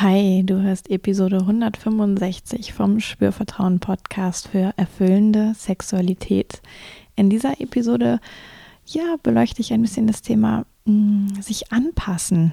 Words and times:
Hi, 0.00 0.44
du 0.46 0.62
hörst 0.62 0.90
Episode 0.90 1.38
165 1.38 2.72
vom 2.72 3.00
Spürvertrauen 3.00 3.80
Podcast 3.80 4.46
für 4.46 4.72
erfüllende 4.76 5.54
Sexualität. 5.56 6.62
In 7.16 7.30
dieser 7.30 7.60
Episode 7.60 8.20
ja, 8.86 9.16
beleuchte 9.24 9.60
ich 9.60 9.72
ein 9.72 9.82
bisschen 9.82 10.06
das 10.06 10.22
Thema 10.22 10.66
mh, 10.84 10.92
mm, 10.92 11.42
sich 11.42 11.72
anpassen. 11.72 12.52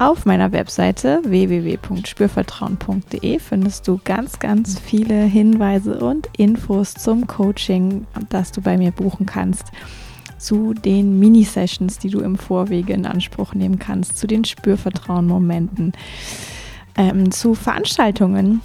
Auf 0.00 0.24
meiner 0.24 0.50
Webseite 0.52 1.20
www.spürvertrauen.de 1.24 3.38
findest 3.38 3.86
du 3.86 4.00
ganz, 4.02 4.38
ganz 4.38 4.80
viele 4.80 5.24
Hinweise 5.24 5.98
und 5.98 6.30
Infos 6.38 6.94
zum 6.94 7.26
Coaching, 7.26 8.06
das 8.30 8.50
du 8.50 8.62
bei 8.62 8.78
mir 8.78 8.92
buchen 8.92 9.26
kannst, 9.26 9.64
zu 10.38 10.72
den 10.72 11.18
Mini-Sessions, 11.18 11.98
die 11.98 12.08
du 12.08 12.20
im 12.20 12.38
Vorwege 12.38 12.94
in 12.94 13.04
Anspruch 13.04 13.52
nehmen 13.52 13.78
kannst, 13.78 14.16
zu 14.16 14.26
den 14.26 14.46
Spürvertrauen-Momenten, 14.46 15.92
ähm, 16.96 17.30
zu 17.30 17.54
Veranstaltungen, 17.54 18.62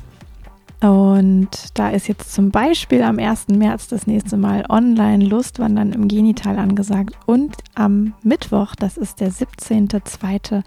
und 0.81 1.49
da 1.73 1.89
ist 1.89 2.07
jetzt 2.07 2.33
zum 2.33 2.51
Beispiel 2.51 3.01
am 3.01 3.17
1. 3.17 3.47
März 3.49 3.87
das 3.87 4.07
nächste 4.07 4.37
Mal 4.37 4.65
online 4.69 5.23
Lustwandern 5.25 5.93
im 5.93 6.07
Genital 6.07 6.57
angesagt. 6.57 7.15
Und 7.25 7.55
am 7.75 8.13
Mittwoch, 8.23 8.75
das 8.75 8.97
ist 8.97 9.19
der 9.21 9.31
17.02., 9.31 10.63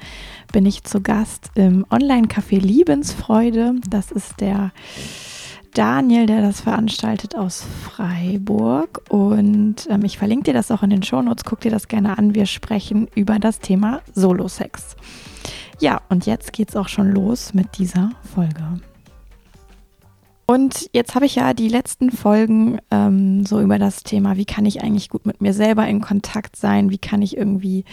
bin 0.52 0.66
ich 0.66 0.84
zu 0.84 1.02
Gast 1.02 1.50
im 1.54 1.84
Online-Café 1.90 2.58
Liebensfreude. 2.58 3.74
Das 3.88 4.10
ist 4.10 4.40
der 4.40 4.72
Daniel, 5.74 6.26
der 6.26 6.40
das 6.40 6.62
veranstaltet 6.62 7.36
aus 7.36 7.64
Freiburg. 7.82 9.02
Und 9.10 9.86
ähm, 9.90 10.04
ich 10.04 10.16
verlinke 10.16 10.44
dir 10.44 10.54
das 10.54 10.70
auch 10.70 10.82
in 10.82 10.90
den 10.90 11.02
Shownotes. 11.02 11.44
Guck 11.44 11.60
dir 11.60 11.70
das 11.70 11.86
gerne 11.86 12.16
an. 12.16 12.34
Wir 12.34 12.46
sprechen 12.46 13.08
über 13.14 13.38
das 13.38 13.60
Thema 13.60 14.00
Solo-Sex. 14.14 14.96
Ja, 15.80 16.00
und 16.08 16.26
jetzt 16.26 16.52
geht's 16.52 16.74
auch 16.74 16.88
schon 16.88 17.12
los 17.12 17.54
mit 17.54 17.78
dieser 17.78 18.10
Folge. 18.34 18.80
Und 20.50 20.88
jetzt 20.94 21.14
habe 21.14 21.27
ich 21.27 21.34
ja 21.34 21.52
die 21.52 21.68
letzten 21.68 22.10
Folgen 22.10 22.78
ähm, 22.91 23.44
so 23.44 23.60
über 23.60 23.78
das 23.78 24.02
Thema, 24.02 24.38
wie 24.38 24.46
kann 24.46 24.64
ich 24.64 24.82
eigentlich 24.82 25.10
gut 25.10 25.27
mit 25.27 25.42
mir 25.42 25.52
selber 25.52 25.86
in 25.86 26.00
Kontakt 26.00 26.56
sein, 26.56 26.88
wie 26.88 26.96
kann 26.96 27.20
ich 27.20 27.36
irgendwie 27.36 27.84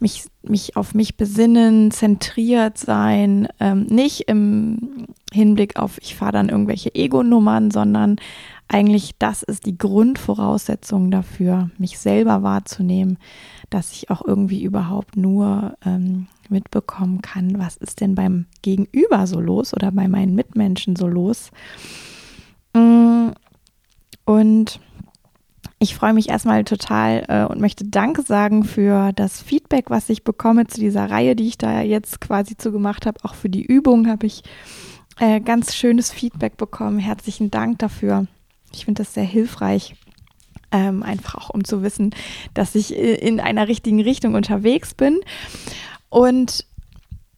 mich, 0.00 0.24
mich 0.42 0.76
auf 0.76 0.92
mich 0.94 1.16
besinnen, 1.16 1.92
zentriert 1.92 2.78
sein, 2.78 3.46
ähm, 3.60 3.84
nicht 3.84 4.22
im 4.22 5.06
Hinblick 5.32 5.76
auf, 5.76 5.98
ich 6.00 6.16
fahre 6.16 6.32
dann 6.32 6.48
irgendwelche 6.48 6.92
Ego-Nummern, 6.96 7.70
sondern 7.70 8.16
eigentlich 8.66 9.12
das 9.20 9.44
ist 9.44 9.64
die 9.64 9.78
Grundvoraussetzung 9.78 11.12
dafür, 11.12 11.70
mich 11.78 12.00
selber 12.00 12.42
wahrzunehmen, 12.42 13.18
dass 13.70 13.92
ich 13.92 14.10
auch 14.10 14.24
irgendwie 14.26 14.64
überhaupt 14.64 15.16
nur 15.16 15.76
ähm, 15.86 16.26
mitbekommen 16.50 17.22
kann, 17.22 17.58
was 17.58 17.76
ist 17.76 18.00
denn 18.00 18.14
beim 18.14 18.46
Gegenüber 18.62 19.26
so 19.26 19.40
los 19.40 19.74
oder 19.74 19.92
bei 19.92 20.08
meinen 20.08 20.34
Mitmenschen 20.34 20.96
so 20.96 21.06
los. 21.06 21.50
Mm, 22.74 23.30
und 24.24 24.80
ich 25.78 25.94
freue 25.94 26.14
mich 26.14 26.30
erstmal 26.30 26.64
total 26.64 27.24
äh, 27.28 27.44
und 27.44 27.60
möchte 27.60 27.84
Danke 27.84 28.22
sagen 28.22 28.64
für 28.64 29.12
das 29.12 29.42
Feedback, 29.42 29.90
was 29.90 30.08
ich 30.08 30.24
bekomme 30.24 30.66
zu 30.66 30.80
dieser 30.80 31.10
Reihe, 31.10 31.36
die 31.36 31.48
ich 31.48 31.58
da 31.58 31.82
jetzt 31.82 32.20
quasi 32.20 32.56
zu 32.56 32.72
gemacht 32.72 33.06
habe. 33.06 33.18
Auch 33.22 33.34
für 33.34 33.50
die 33.50 33.64
Übung 33.64 34.08
habe 34.08 34.26
ich 34.26 34.42
äh, 35.20 35.40
ganz 35.40 35.74
schönes 35.74 36.10
Feedback 36.10 36.56
bekommen. 36.56 36.98
Herzlichen 36.98 37.50
Dank 37.50 37.78
dafür. 37.80 38.26
Ich 38.72 38.86
finde 38.86 39.02
das 39.02 39.14
sehr 39.14 39.24
hilfreich. 39.24 39.94
Ähm, 40.72 41.02
einfach 41.02 41.36
auch 41.36 41.50
um 41.50 41.62
zu 41.64 41.82
wissen, 41.82 42.14
dass 42.52 42.74
ich 42.74 42.96
äh, 42.96 43.14
in 43.14 43.38
einer 43.38 43.68
richtigen 43.68 44.00
Richtung 44.00 44.34
unterwegs 44.34 44.94
bin. 44.94 45.20
Und 46.14 46.64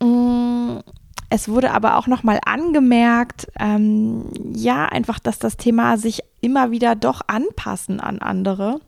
mh, 0.03 0.07
mm, 0.07 0.83
es 1.31 1.49
wurde 1.49 1.73
aber 1.73 1.97
auch 1.97 2.07
nochmal 2.07 2.41
angemerkt, 2.45 3.49
ähm, 3.59 4.27
ja, 4.55 4.85
einfach, 4.85 5.19
dass 5.19 5.39
das 5.39 5.57
Thema 5.57 5.97
sich 5.97 6.23
immer 6.43 6.71
wieder 6.71 6.95
doch 6.95 7.23
anpassen 7.27 8.01
an 8.01 8.19
andere 8.19 8.81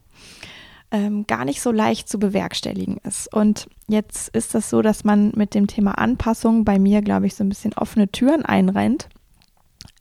ähm, 0.91 1.27
gar 1.27 1.47
nicht 1.47 1.63
so 1.63 1.73
leicht 1.73 2.09
zu 2.09 2.19
bewerkstelligen 2.19 2.99
ist. 2.99 3.33
Und 3.33 3.69
jetzt 3.89 4.29
ist 4.29 4.55
das 4.55 4.69
so, 4.69 4.83
dass 4.83 5.05
man 5.05 5.33
mit 5.35 5.55
dem 5.55 5.67
Thema 5.67 5.93
Anpassung 5.93 6.67
bei 6.67 6.79
mir, 6.79 7.01
glaube 7.01 7.27
ich, 7.27 7.35
so 7.35 7.43
ein 7.43 7.49
bisschen 7.49 7.73
offene 7.73 8.13
Türen 8.13 8.45
einrennt. 8.45 9.09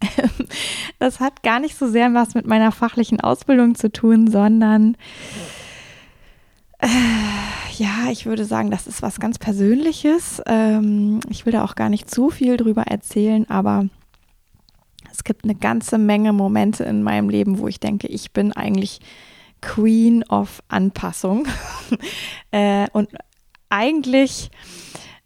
das 0.99 1.21
hat 1.21 1.43
gar 1.43 1.61
nicht 1.61 1.77
so 1.77 1.87
sehr 1.87 2.13
was 2.13 2.35
mit 2.35 2.45
meiner 2.45 2.73
fachlichen 2.73 3.21
Ausbildung 3.21 3.75
zu 3.75 3.89
tun, 3.89 4.29
sondern 4.29 4.97
äh, 6.79 6.87
ja, 7.77 8.09
ich 8.11 8.25
würde 8.25 8.45
sagen, 8.45 8.71
das 8.71 8.87
ist 8.87 9.01
was 9.01 9.19
ganz 9.19 9.39
Persönliches. 9.39 10.41
Ähm, 10.45 11.19
ich 11.29 11.45
will 11.45 11.53
da 11.53 11.63
auch 11.63 11.75
gar 11.75 11.89
nicht 11.89 12.09
zu 12.09 12.29
viel 12.29 12.57
drüber 12.57 12.83
erzählen, 12.83 13.49
aber 13.49 13.87
es 15.11 15.23
gibt 15.23 15.43
eine 15.43 15.55
ganze 15.55 15.97
Menge 15.97 16.33
Momente 16.33 16.83
in 16.83 17.03
meinem 17.03 17.29
Leben, 17.29 17.59
wo 17.59 17.67
ich 17.67 17.79
denke, 17.79 18.07
ich 18.07 18.31
bin 18.31 18.53
eigentlich 18.53 18.99
Queen 19.61 20.23
of 20.29 20.61
Anpassung. 20.67 21.47
äh, 22.51 22.87
und 22.93 23.09
eigentlich 23.69 24.51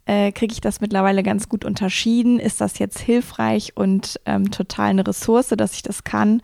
äh, 0.06 0.32
kriege 0.32 0.54
ich 0.54 0.62
das 0.62 0.82
mittlerweile 0.82 1.24
ganz 1.24 1.50
gut 1.50 1.66
unterschieden. 1.66 2.40
Ist 2.40 2.62
das 2.62 2.80
jetzt 2.80 3.00
hilfreich 3.00 3.76
und 3.76 4.20
ähm, 4.26 4.52
total 4.52 4.90
eine 4.90 5.06
Ressource, 5.06 5.50
dass 5.50 5.74
ich 5.74 5.84
das 5.84 6.04
kann? 6.04 6.42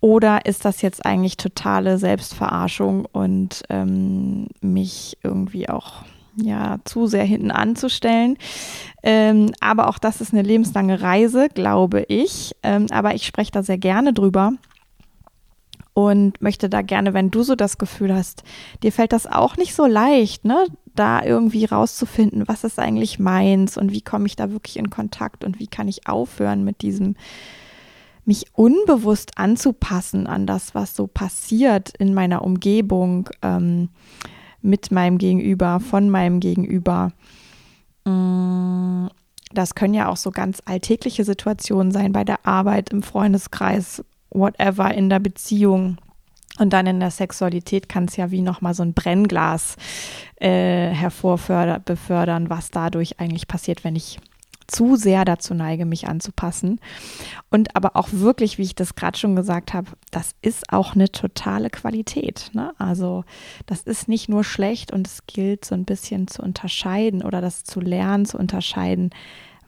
Oder 0.00 0.46
ist 0.46 0.64
das 0.64 0.82
jetzt 0.82 1.04
eigentlich 1.04 1.36
totale 1.36 1.98
Selbstverarschung 1.98 3.06
und 3.06 3.62
ähm, 3.70 4.48
mich 4.60 5.16
irgendwie 5.22 5.68
auch 5.68 6.04
ja 6.36 6.78
zu 6.84 7.06
sehr 7.06 7.24
hinten 7.24 7.50
anzustellen? 7.50 8.36
Ähm, 9.02 9.52
aber 9.60 9.88
auch 9.88 9.98
das 9.98 10.20
ist 10.20 10.32
eine 10.32 10.42
lebenslange 10.42 11.00
Reise, 11.00 11.48
glaube 11.48 12.04
ich. 12.08 12.54
Ähm, 12.62 12.86
aber 12.90 13.14
ich 13.14 13.26
spreche 13.26 13.52
da 13.52 13.62
sehr 13.62 13.78
gerne 13.78 14.12
drüber 14.12 14.52
und 15.96 16.42
möchte 16.42 16.68
da 16.68 16.82
gerne, 16.82 17.14
wenn 17.14 17.30
du 17.30 17.42
so 17.42 17.54
das 17.54 17.78
Gefühl 17.78 18.14
hast, 18.14 18.42
dir 18.82 18.92
fällt 18.92 19.14
das 19.14 19.26
auch 19.26 19.56
nicht 19.56 19.74
so 19.74 19.86
leicht, 19.86 20.44
ne, 20.44 20.66
da 20.94 21.22
irgendwie 21.22 21.64
rauszufinden, 21.64 22.46
was 22.48 22.64
ist 22.64 22.78
eigentlich 22.78 23.18
meins 23.18 23.78
und 23.78 23.92
wie 23.92 24.02
komme 24.02 24.26
ich 24.26 24.36
da 24.36 24.50
wirklich 24.50 24.76
in 24.76 24.90
Kontakt 24.90 25.42
und 25.42 25.58
wie 25.58 25.66
kann 25.66 25.88
ich 25.88 26.06
aufhören 26.06 26.64
mit 26.64 26.82
diesem 26.82 27.16
mich 28.26 28.46
unbewusst 28.52 29.38
anzupassen 29.38 30.26
an 30.26 30.46
das, 30.46 30.74
was 30.74 30.94
so 30.94 31.06
passiert 31.06 31.92
in 31.98 32.12
meiner 32.12 32.42
Umgebung, 32.42 33.30
ähm, 33.42 33.88
mit 34.62 34.90
meinem 34.90 35.18
Gegenüber, 35.18 35.80
von 35.80 36.10
meinem 36.10 36.40
Gegenüber. 36.40 37.12
Mm, 38.04 39.06
das 39.52 39.74
können 39.74 39.94
ja 39.94 40.08
auch 40.08 40.16
so 40.16 40.32
ganz 40.32 40.60
alltägliche 40.64 41.24
Situationen 41.24 41.92
sein, 41.92 42.12
bei 42.12 42.24
der 42.24 42.44
Arbeit, 42.46 42.90
im 42.90 43.02
Freundeskreis, 43.02 44.04
whatever, 44.30 44.92
in 44.92 45.08
der 45.08 45.20
Beziehung. 45.20 45.98
Und 46.58 46.72
dann 46.72 46.86
in 46.86 47.00
der 47.00 47.10
Sexualität 47.10 47.88
kann 47.88 48.06
es 48.06 48.16
ja 48.16 48.30
wie 48.30 48.42
nochmal 48.42 48.74
so 48.74 48.82
ein 48.82 48.94
Brennglas 48.94 49.76
äh, 50.36 50.88
hervorbefördern, 50.88 52.50
was 52.50 52.70
dadurch 52.70 53.20
eigentlich 53.20 53.46
passiert, 53.46 53.84
wenn 53.84 53.94
ich 53.94 54.18
zu 54.66 54.96
sehr 54.96 55.24
dazu 55.24 55.54
neige, 55.54 55.86
mich 55.86 56.08
anzupassen. 56.08 56.80
Und 57.50 57.74
aber 57.76 57.96
auch 57.96 58.08
wirklich, 58.12 58.58
wie 58.58 58.62
ich 58.62 58.74
das 58.74 58.94
gerade 58.94 59.18
schon 59.18 59.36
gesagt 59.36 59.74
habe, 59.74 59.88
das 60.10 60.34
ist 60.42 60.72
auch 60.72 60.94
eine 60.94 61.10
totale 61.10 61.70
Qualität. 61.70 62.50
Ne? 62.52 62.72
Also 62.78 63.24
das 63.66 63.82
ist 63.82 64.08
nicht 64.08 64.28
nur 64.28 64.44
schlecht 64.44 64.92
und 64.92 65.06
es 65.06 65.26
gilt 65.26 65.64
so 65.64 65.74
ein 65.74 65.84
bisschen 65.84 66.28
zu 66.28 66.42
unterscheiden 66.42 67.22
oder 67.22 67.40
das 67.40 67.64
zu 67.64 67.80
lernen, 67.80 68.26
zu 68.26 68.38
unterscheiden, 68.38 69.10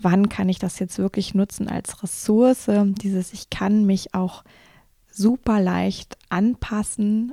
wann 0.00 0.28
kann 0.28 0.48
ich 0.48 0.58
das 0.58 0.78
jetzt 0.78 0.98
wirklich 0.98 1.34
nutzen 1.34 1.68
als 1.68 2.02
Ressource. 2.02 2.70
Dieses, 3.02 3.32
ich 3.32 3.50
kann 3.50 3.84
mich 3.84 4.14
auch 4.14 4.44
super 5.10 5.60
leicht 5.60 6.16
anpassen 6.28 7.32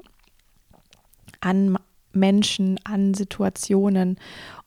an 1.42 1.78
Menschen, 2.16 2.80
an 2.84 3.14
Situationen 3.14 4.18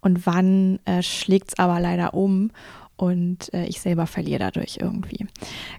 und 0.00 0.27
wann 0.27 0.79
äh, 0.85 1.03
schlägt 1.03 1.49
es 1.50 1.59
aber 1.59 1.81
leider 1.81 2.15
um 2.15 2.50
und 2.99 3.55
äh, 3.55 3.65
ich 3.67 3.81
selber 3.81 4.06
verliere 4.06 4.41
dadurch 4.41 4.79
irgendwie. 4.81 5.27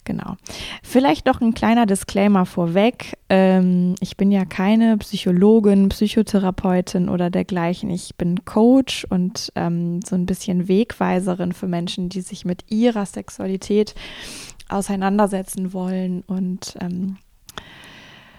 Genau. 0.06 0.38
Vielleicht 0.82 1.26
noch 1.26 1.42
ein 1.42 1.54
kleiner 1.54 1.86
Disclaimer 1.86 2.46
vorweg. 2.46 3.18
Ähm, 3.30 3.96
ich 4.00 4.18
bin 4.18 4.32
ja 4.32 4.46
keine 4.46 4.98
Psychologin, 4.98 5.90
Psychotherapeutin 5.90 7.10
oder 7.10 7.30
dergleichen. 7.30 7.90
Ich 7.90 8.16
bin 8.16 8.46
Coach 8.46 9.06
und 9.10 9.52
ähm, 9.56 10.00
so 10.02 10.16
ein 10.16 10.26
bisschen 10.26 10.68
Wegweiserin 10.68 11.52
für 11.52 11.68
Menschen, 11.68 12.08
die 12.08 12.22
sich 12.22 12.46
mit 12.46 12.72
ihrer 12.72 13.06
Sexualität 13.06 13.96
auseinandersetzen 14.70 15.74
wollen 15.74 16.24
und 16.26 16.78
ähm, 16.80 17.18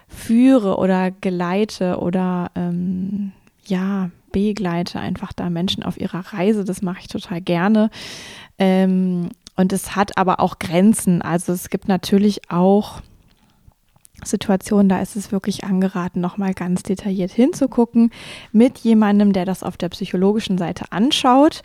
führe 0.09 0.79
oder 0.79 1.11
geleite 1.11 1.99
oder 1.99 2.51
ähm, 2.55 3.33
ja, 3.67 4.11
begleite 4.33 5.01
einfach 5.01 5.33
da 5.33 5.51
Menschen 5.51 5.83
auf 5.83 6.01
ihrer 6.01 6.33
Reise. 6.33 6.65
Das 6.65 6.83
mache 6.83 7.01
ich 7.01 7.09
total 7.09 7.41
gerne. 7.41 7.91
Ähm, 8.59 9.31
und 9.57 9.73
es 9.73 9.97
hat 9.97 10.17
aber 10.17 10.41
auch 10.41 10.59
Grenzen. 10.59 11.23
Also 11.23 11.53
es 11.53 11.71
gibt 11.71 11.89
natürlich 11.89 12.51
auch 12.51 13.03
Situationen, 14.25 14.89
da 14.89 15.01
ist 15.01 15.17
es 15.17 15.33
wirklich 15.33 15.65
angeraten, 15.65 16.21
nochmal 16.21 16.55
ganz 16.55 16.83
detailliert 16.83 17.31
hinzugucken 17.31 18.11
mit 18.53 18.79
jemandem, 18.79 19.33
der 19.33 19.45
das 19.45 19.63
auf 19.63 19.77
der 19.77 19.89
psychologischen 19.89 20.59
Seite 20.59 20.87
anschaut 20.91 21.63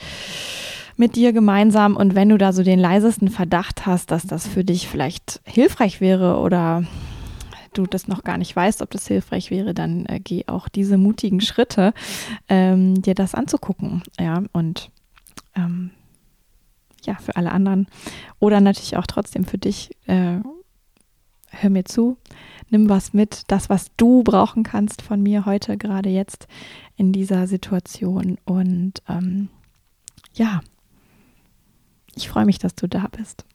mit 0.98 1.16
dir 1.16 1.34
gemeinsam. 1.34 1.98
Und 1.98 2.16
wenn 2.16 2.30
du 2.30 2.38
da 2.38 2.54
so 2.54 2.64
den 2.64 2.80
leisesten 2.80 3.30
Verdacht 3.30 3.86
hast, 3.86 4.12
dass 4.12 4.26
das 4.26 4.48
für 4.48 4.64
dich 4.64 4.88
vielleicht 4.88 5.42
hilfreich 5.44 6.02
wäre 6.02 6.38
oder 6.40 6.84
du 7.78 7.86
das 7.86 8.08
noch 8.08 8.24
gar 8.24 8.38
nicht 8.38 8.56
weißt, 8.56 8.82
ob 8.82 8.92
das 8.92 9.08
hilfreich 9.08 9.52
wäre, 9.52 9.74
dann 9.74 10.06
äh, 10.06 10.20
geh 10.20 10.44
auch 10.48 10.68
diese 10.70 10.98
mutigen 10.98 11.42
Schritte, 11.42 11.94
ähm, 12.50 13.02
dir 13.02 13.16
das 13.16 13.36
anzugucken. 13.36 14.04
Ja, 14.20 14.44
und 14.54 14.92
ähm, 15.56 15.92
ja, 17.04 17.16
für 17.16 17.36
alle 17.36 17.52
anderen 17.52 17.88
oder 18.40 18.62
natürlich 18.62 18.98
auch 18.98 19.08
trotzdem 19.08 19.46
für 19.46 19.58
dich, 19.58 19.92
äh, 20.08 20.40
hör 21.52 21.70
mir 21.70 21.86
zu, 21.86 22.18
nimm 22.70 22.90
was 22.90 23.14
mit, 23.14 23.44
das, 23.48 23.70
was 23.70 23.92
du 23.98 24.24
brauchen 24.24 24.64
kannst 24.64 25.02
von 25.02 25.22
mir 25.22 25.46
heute, 25.46 25.78
gerade 25.78 26.10
jetzt 26.10 26.48
in 26.98 27.12
dieser 27.12 27.48
Situation. 27.48 28.38
Und 28.46 29.02
ähm, 29.08 29.50
ja, 30.34 30.62
ich 32.16 32.30
freue 32.30 32.46
mich, 32.46 32.60
dass 32.60 32.76
du 32.76 32.88
da 32.88 33.08
bist. 33.08 33.46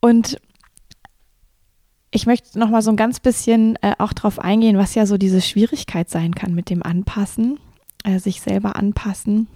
Und 0.00 0.38
ich 2.14 2.26
möchte 2.26 2.60
noch 2.60 2.70
mal 2.70 2.80
so 2.80 2.90
ein 2.90 2.96
ganz 2.96 3.18
bisschen 3.18 3.76
äh, 3.82 3.92
auch 3.98 4.12
darauf 4.12 4.38
eingehen, 4.38 4.78
was 4.78 4.94
ja 4.94 5.04
so 5.04 5.18
diese 5.18 5.40
Schwierigkeit 5.40 6.08
sein 6.08 6.32
kann 6.32 6.54
mit 6.54 6.70
dem 6.70 6.84
Anpassen, 6.84 7.58
äh, 8.04 8.20
sich 8.20 8.40
selber 8.40 8.76
anpassen. 8.76 9.48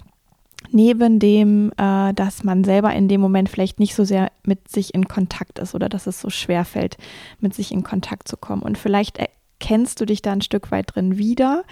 Neben 0.73 1.21
dem, 1.21 1.71
äh, 1.77 2.13
dass 2.15 2.43
man 2.43 2.65
selber 2.65 2.93
in 2.93 3.07
dem 3.07 3.21
Moment 3.21 3.49
vielleicht 3.49 3.79
nicht 3.79 3.95
so 3.95 4.03
sehr 4.03 4.33
mit 4.43 4.69
sich 4.69 4.93
in 4.93 5.07
Kontakt 5.07 5.61
ist 5.61 5.77
oder 5.77 5.89
dass 5.89 6.09
es 6.09 6.21
so 6.21 6.31
schwer 6.31 6.65
fällt, 6.65 6.97
mit 7.39 7.55
sich 7.55 7.71
in 7.71 7.85
Kontakt 7.85 8.27
zu 8.27 8.37
kommen. 8.37 8.63
Und 8.63 8.77
vielleicht 8.77 9.19
erkennst 9.19 10.01
du 10.01 10.05
dich 10.05 10.21
da 10.21 10.33
ein 10.33 10.43
Stück 10.43 10.73
weit 10.73 10.97
drin 10.97 11.17
wieder. 11.17 11.63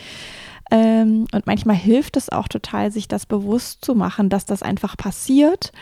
Ähm, 0.70 1.26
und 1.32 1.46
manchmal 1.46 1.76
hilft 1.76 2.16
es 2.16 2.28
auch 2.28 2.46
total, 2.46 2.92
sich 2.92 3.08
das 3.08 3.26
bewusst 3.26 3.84
zu 3.84 3.96
machen, 3.96 4.28
dass 4.28 4.46
das 4.46 4.62
einfach 4.62 4.96
passiert, 4.96 5.72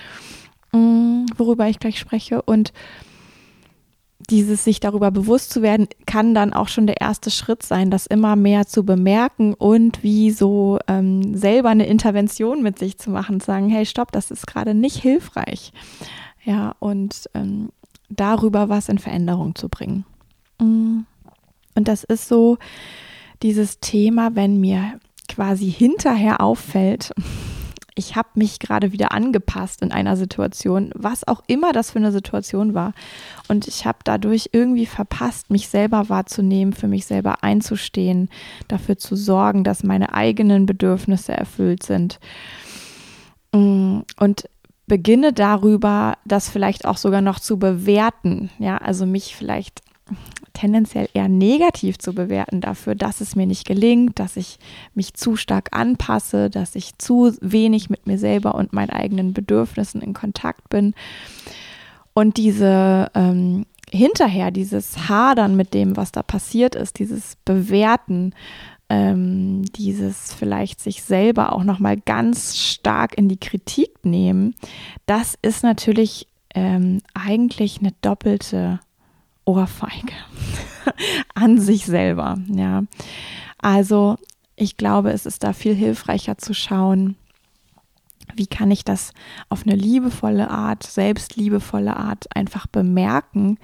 mh, 0.73 0.79
mm, 0.79 1.27
worüber 1.37 1.69
ich 1.69 1.79
gleich 1.79 1.99
spreche. 1.99 2.41
Und 2.41 2.73
dieses 4.31 4.65
sich 4.65 4.81
darüber 4.81 5.11
bewusst 5.11 5.51
zu 5.51 5.63
werden, 5.63 5.89
kann 6.07 6.35
dann 6.35 6.53
auch 6.53 6.69
schon 6.69 6.87
der 6.87 7.01
erste 7.01 7.31
Schritt 7.31 7.63
sein, 7.63 7.91
das 7.91 8.07
immer 8.07 8.37
mehr 8.37 8.67
zu 8.67 8.85
bemerken 8.85 9.55
und 9.55 10.03
wie 10.03 10.31
so 10.31 10.79
ähm, 10.89 11.37
selber 11.37 11.71
eine 11.71 11.87
Intervention 11.87 12.63
mit 12.63 12.79
sich 12.79 12.99
zu 12.99 13.11
machen, 13.11 13.41
zu 13.41 13.47
sagen, 13.47 13.69
hey, 13.69 13.87
stopp, 13.87 14.13
das 14.13 14.31
ist 14.31 14.47
gerade 14.47 14.75
nicht 14.75 14.97
hilfreich. 14.97 15.73
Ja, 16.45 16.75
und 16.79 17.29
ähm, 17.35 17.71
darüber 18.09 18.69
was 18.69 18.89
in 18.89 18.99
Veränderung 18.99 19.55
zu 19.55 19.69
bringen. 19.69 20.05
Mm. 20.61 21.01
Und 21.77 21.89
das 21.89 22.05
ist 22.05 22.29
so 22.29 22.59
dieses 23.43 23.81
Thema, 23.81 24.37
wenn 24.37 24.61
mir 24.61 25.01
quasi 25.29 25.71
hinterher 25.71 26.41
auffällt, 26.41 27.13
ich 27.95 28.17
habe 28.17 28.29
mich 28.35 28.59
gerade 28.59 28.93
wieder 28.93 29.13
angepasst 29.13 29.83
in 29.83 29.93
einer 29.93 30.17
Situation, 30.17 30.91
was 30.95 31.27
auch 31.27 31.43
immer 31.47 31.73
das 31.73 31.93
für 31.93 31.99
eine 31.99 32.11
Situation 32.11 32.75
war. 32.75 32.93
Und 33.49 33.69
ich 33.69 33.87
habe 33.87 33.99
dadurch 34.05 34.51
irgendwie 34.53 34.87
verpasst, 34.87 35.51
mich 35.51 35.69
selber 35.69 36.09
wahrzunehmen, 36.09 36.73
für 36.73 36.89
mich 36.89 37.07
selber 37.07 37.45
einzustehen, 37.45 38.29
dafür 38.67 38.99
zu 38.99 39.15
sorgen, 39.15 39.63
dass 39.63 39.85
meine 39.85 40.13
eigenen 40.13 40.67
Bedürfnisse 40.67 41.33
erfüllt 41.33 41.85
sind. 41.85 42.19
Mm, 43.53 44.01
und 44.19 44.49
beginne 44.87 45.33
darüber, 45.33 46.19
das 46.25 46.49
vielleicht 46.49 46.87
auch 46.87 46.97
sogar 46.97 47.21
noch 47.21 47.39
zu 47.39 47.59
bewerten. 47.59 48.51
Ja, 48.59 48.79
also 48.79 49.07
mich 49.07 49.37
vielleicht 49.37 49.83
tendenziell 50.53 51.09
eher 51.15 51.29
negativ 51.29 51.99
zu 51.99 52.15
bewerten 52.15 52.61
dafür, 52.61 52.95
dass 52.95 53.21
es 53.21 53.37
mir 53.37 53.47
nicht 53.47 53.67
gelingt, 53.67 54.19
dass 54.19 54.37
ich 54.37 54.59
mich 54.95 55.15
zu 55.15 55.37
stark 55.37 55.71
anpasse, 55.73 56.51
dass 56.51 56.75
ich 56.75 56.97
zu 56.99 57.33
wenig 57.41 57.91
mit 57.91 58.07
mir 58.07 58.19
selber 58.19 58.55
und 58.55 58.73
meinen 58.73 58.91
eigenen 58.91 59.33
Bedürfnissen 59.33 60.01
in 60.01 60.15
Kontakt 60.15 60.69
bin. 60.69 60.95
Und 62.13 62.37
diese 62.37 63.11
ähm, 63.15 63.67
hinterher, 63.91 64.51
dieses 64.51 65.09
Hadern 65.09 65.57
mit 65.57 65.75
dem, 65.75 65.97
was 65.97 66.13
da 66.13 66.23
passiert 66.23 66.75
ist, 66.75 66.99
dieses 66.99 67.37
Bewerten, 67.45 68.35
ähm, 68.89 69.65
dieses 69.77 70.33
vielleicht 70.33 70.81
sich 70.81 71.03
selber 71.03 71.53
auch 71.53 71.65
nochmal 71.65 71.97
ganz 71.97 72.57
stark 72.57 73.17
in 73.19 73.29
die 73.29 73.39
Kritik 73.39 74.05
nehmen, 74.05 74.55
das 75.07 75.37
ist 75.43 75.63
natürlich 75.63 76.29
ähm, 76.55 77.01
eigentlich 77.15 77.81
eine 77.81 77.93
doppelte 78.01 78.81
Ohrfeige 79.45 80.15
an 81.35 81.61
sich 81.61 81.87
selber. 81.87 82.39
Ja, 82.49 82.85
also 83.59 84.17
ich 84.57 84.77
glaube, 84.77 85.11
es 85.11 85.27
ist 85.27 85.43
da 85.43 85.53
viel 85.53 85.75
hilfreicher 85.75 86.39
zu 86.39 86.55
schauen, 86.55 87.17
wie 88.35 88.47
kann 88.47 88.71
ich 88.71 88.85
das 88.85 89.13
auf 89.49 89.67
eine 89.67 89.77
liebevolle 89.77 90.51
Art, 90.51 90.83
selbstliebevolle 90.83 91.97
Art 91.97 92.35
einfach 92.35 92.67
bemerken, 92.67 93.59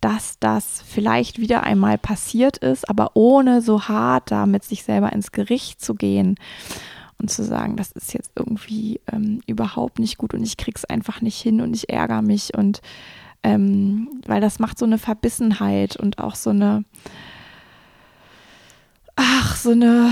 dass 0.00 0.38
das 0.38 0.82
vielleicht 0.86 1.38
wieder 1.38 1.64
einmal 1.64 1.98
passiert 1.98 2.58
ist, 2.58 2.88
aber 2.88 3.10
ohne 3.14 3.62
so 3.62 3.88
hart 3.88 4.30
da 4.30 4.46
mit 4.46 4.64
sich 4.64 4.84
selber 4.84 5.12
ins 5.12 5.32
Gericht 5.32 5.80
zu 5.80 5.94
gehen 5.94 6.36
und 7.18 7.30
zu 7.30 7.42
sagen, 7.42 7.76
das 7.76 7.90
ist 7.92 8.14
jetzt 8.14 8.30
irgendwie 8.36 9.00
ähm, 9.12 9.40
überhaupt 9.46 9.98
nicht 9.98 10.18
gut 10.18 10.34
und 10.34 10.44
ich 10.44 10.56
krieg's 10.56 10.84
einfach 10.84 11.20
nicht 11.20 11.40
hin 11.40 11.60
und 11.60 11.74
ich 11.74 11.90
ärgere 11.90 12.22
mich 12.22 12.56
und 12.56 12.80
ähm, 13.42 14.08
weil 14.26 14.40
das 14.40 14.58
macht 14.58 14.78
so 14.78 14.84
eine 14.84 14.98
Verbissenheit 14.98 15.96
und 15.96 16.18
auch 16.18 16.34
so 16.34 16.50
eine, 16.50 16.84
ach, 19.16 19.56
so 19.56 19.70
eine, 19.70 20.10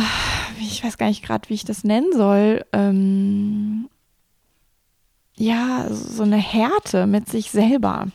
ich 0.61 0.83
weiß 0.85 0.99
gar 0.99 1.09
nicht 1.09 1.25
gerade, 1.25 1.49
wie 1.49 1.55
ich 1.55 1.65
das 1.65 1.85
nennen 1.85 2.13
soll, 2.13 2.65
ähm, 2.73 3.89
ja, 5.37 5.87
so 5.91 6.23
eine 6.23 6.39
Härte 6.39 7.07
mit 7.07 7.29
sich 7.29 7.51
selber. 7.51 8.09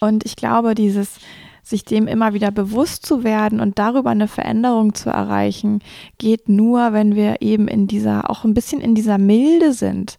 Und 0.00 0.24
ich 0.24 0.36
glaube, 0.36 0.74
dieses 0.74 1.18
sich 1.62 1.84
dem 1.84 2.06
immer 2.06 2.32
wieder 2.32 2.52
bewusst 2.52 3.04
zu 3.04 3.24
werden 3.24 3.58
und 3.58 3.78
darüber 3.78 4.10
eine 4.10 4.28
Veränderung 4.28 4.94
zu 4.94 5.10
erreichen, 5.10 5.82
geht 6.16 6.48
nur, 6.48 6.92
wenn 6.92 7.16
wir 7.16 7.42
eben 7.42 7.66
in 7.66 7.88
dieser, 7.88 8.30
auch 8.30 8.44
ein 8.44 8.54
bisschen 8.54 8.80
in 8.80 8.94
dieser 8.94 9.18
Milde 9.18 9.72
sind 9.72 10.16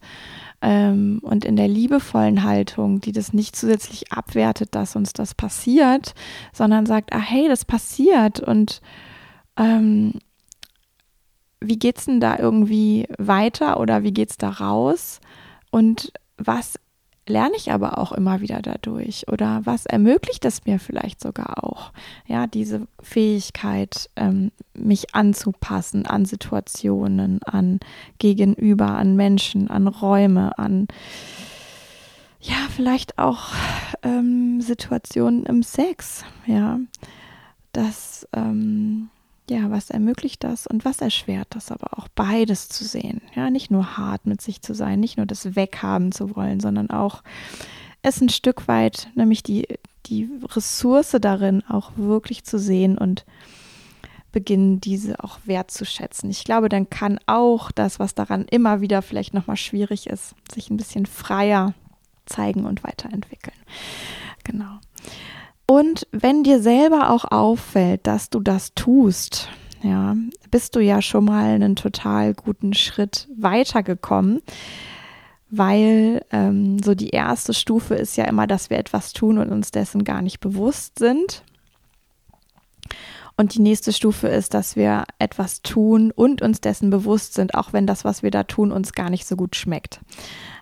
ähm, 0.60 1.20
und 1.22 1.44
in 1.44 1.56
der 1.56 1.68
liebevollen 1.68 2.42
Haltung, 2.42 3.00
die 3.00 3.12
das 3.12 3.32
nicht 3.32 3.54
zusätzlich 3.54 4.12
abwertet, 4.12 4.74
dass 4.74 4.96
uns 4.96 5.12
das 5.12 5.34
passiert, 5.34 6.14
sondern 6.52 6.86
sagt, 6.86 7.12
ah 7.12 7.20
hey, 7.20 7.48
das 7.48 7.64
passiert. 7.64 8.40
Und 8.40 8.80
ähm, 9.56 10.14
wie 11.60 11.78
geht's 11.78 12.06
denn 12.06 12.20
da 12.20 12.38
irgendwie 12.38 13.06
weiter 13.18 13.80
oder 13.80 14.02
wie 14.02 14.12
geht's 14.12 14.36
da 14.36 14.50
raus? 14.50 15.20
Und 15.70 16.12
was 16.36 16.78
lerne 17.28 17.56
ich 17.56 17.72
aber 17.72 17.98
auch 17.98 18.12
immer 18.12 18.40
wieder 18.40 18.60
dadurch? 18.62 19.28
Oder 19.28 19.60
was 19.64 19.86
ermöglicht 19.86 20.44
es 20.44 20.64
mir 20.64 20.78
vielleicht 20.78 21.20
sogar 21.20 21.64
auch? 21.64 21.92
Ja, 22.26 22.46
diese 22.46 22.86
Fähigkeit, 23.00 24.10
ähm, 24.16 24.52
mich 24.74 25.14
anzupassen 25.14 26.06
an 26.06 26.24
Situationen, 26.24 27.42
an 27.42 27.80
Gegenüber, 28.18 28.96
an 28.96 29.16
Menschen, 29.16 29.68
an 29.68 29.88
Räume, 29.88 30.58
an 30.58 30.88
ja, 32.40 32.56
vielleicht 32.70 33.18
auch 33.18 33.48
ähm, 34.02 34.60
Situationen 34.60 35.44
im 35.46 35.62
Sex, 35.62 36.24
ja, 36.46 36.78
das 37.72 38.28
ähm, 38.32 39.10
ja, 39.50 39.70
was 39.70 39.90
ermöglicht 39.90 40.44
das 40.44 40.66
und 40.66 40.84
was 40.84 41.00
erschwert 41.00 41.48
das 41.50 41.70
aber 41.70 41.98
auch 41.98 42.08
beides 42.08 42.68
zu 42.68 42.84
sehen. 42.84 43.22
Ja, 43.34 43.50
nicht 43.50 43.70
nur 43.70 43.96
hart 43.96 44.26
mit 44.26 44.40
sich 44.40 44.62
zu 44.62 44.74
sein, 44.74 45.00
nicht 45.00 45.16
nur 45.16 45.26
das 45.26 45.56
weghaben 45.56 46.12
zu 46.12 46.36
wollen, 46.36 46.60
sondern 46.60 46.90
auch 46.90 47.22
es 48.02 48.20
ein 48.20 48.28
Stück 48.28 48.68
weit, 48.68 49.08
nämlich 49.14 49.42
die, 49.42 49.66
die 50.06 50.28
Ressource 50.54 51.16
darin 51.20 51.64
auch 51.68 51.92
wirklich 51.96 52.44
zu 52.44 52.58
sehen 52.58 52.96
und 52.96 53.24
beginnen, 54.30 54.80
diese 54.80 55.22
auch 55.24 55.38
wertzuschätzen. 55.44 56.30
Ich 56.30 56.44
glaube, 56.44 56.68
dann 56.68 56.90
kann 56.90 57.18
auch 57.26 57.72
das, 57.72 57.98
was 57.98 58.14
daran 58.14 58.44
immer 58.44 58.80
wieder 58.80 59.02
vielleicht 59.02 59.34
nochmal 59.34 59.56
schwierig 59.56 60.06
ist, 60.06 60.34
sich 60.52 60.70
ein 60.70 60.76
bisschen 60.76 61.06
freier 61.06 61.74
zeigen 62.26 62.66
und 62.66 62.84
weiterentwickeln. 62.84 63.56
Genau. 64.44 64.78
Und 65.70 66.06
wenn 66.12 66.44
dir 66.44 66.62
selber 66.62 67.10
auch 67.10 67.26
auffällt, 67.30 68.06
dass 68.06 68.30
du 68.30 68.40
das 68.40 68.72
tust, 68.74 69.50
ja, 69.82 70.16
bist 70.50 70.74
du 70.74 70.80
ja 70.80 71.02
schon 71.02 71.26
mal 71.26 71.44
einen 71.44 71.76
total 71.76 72.32
guten 72.32 72.72
Schritt 72.72 73.28
weitergekommen, 73.36 74.40
weil 75.50 76.24
ähm, 76.30 76.82
so 76.82 76.94
die 76.94 77.10
erste 77.10 77.52
Stufe 77.52 77.94
ist 77.94 78.16
ja 78.16 78.24
immer, 78.24 78.46
dass 78.46 78.70
wir 78.70 78.78
etwas 78.78 79.12
tun 79.12 79.36
und 79.36 79.50
uns 79.50 79.70
dessen 79.70 80.04
gar 80.04 80.22
nicht 80.22 80.40
bewusst 80.40 80.98
sind. 80.98 81.44
Und 83.36 83.54
die 83.54 83.60
nächste 83.60 83.92
Stufe 83.92 84.26
ist, 84.26 84.54
dass 84.54 84.74
wir 84.74 85.04
etwas 85.18 85.60
tun 85.60 86.10
und 86.10 86.40
uns 86.40 86.62
dessen 86.62 86.88
bewusst 86.88 87.34
sind, 87.34 87.54
auch 87.54 87.74
wenn 87.74 87.86
das, 87.86 88.06
was 88.06 88.22
wir 88.22 88.30
da 88.30 88.44
tun, 88.44 88.72
uns 88.72 88.94
gar 88.94 89.10
nicht 89.10 89.26
so 89.26 89.36
gut 89.36 89.54
schmeckt. 89.54 90.00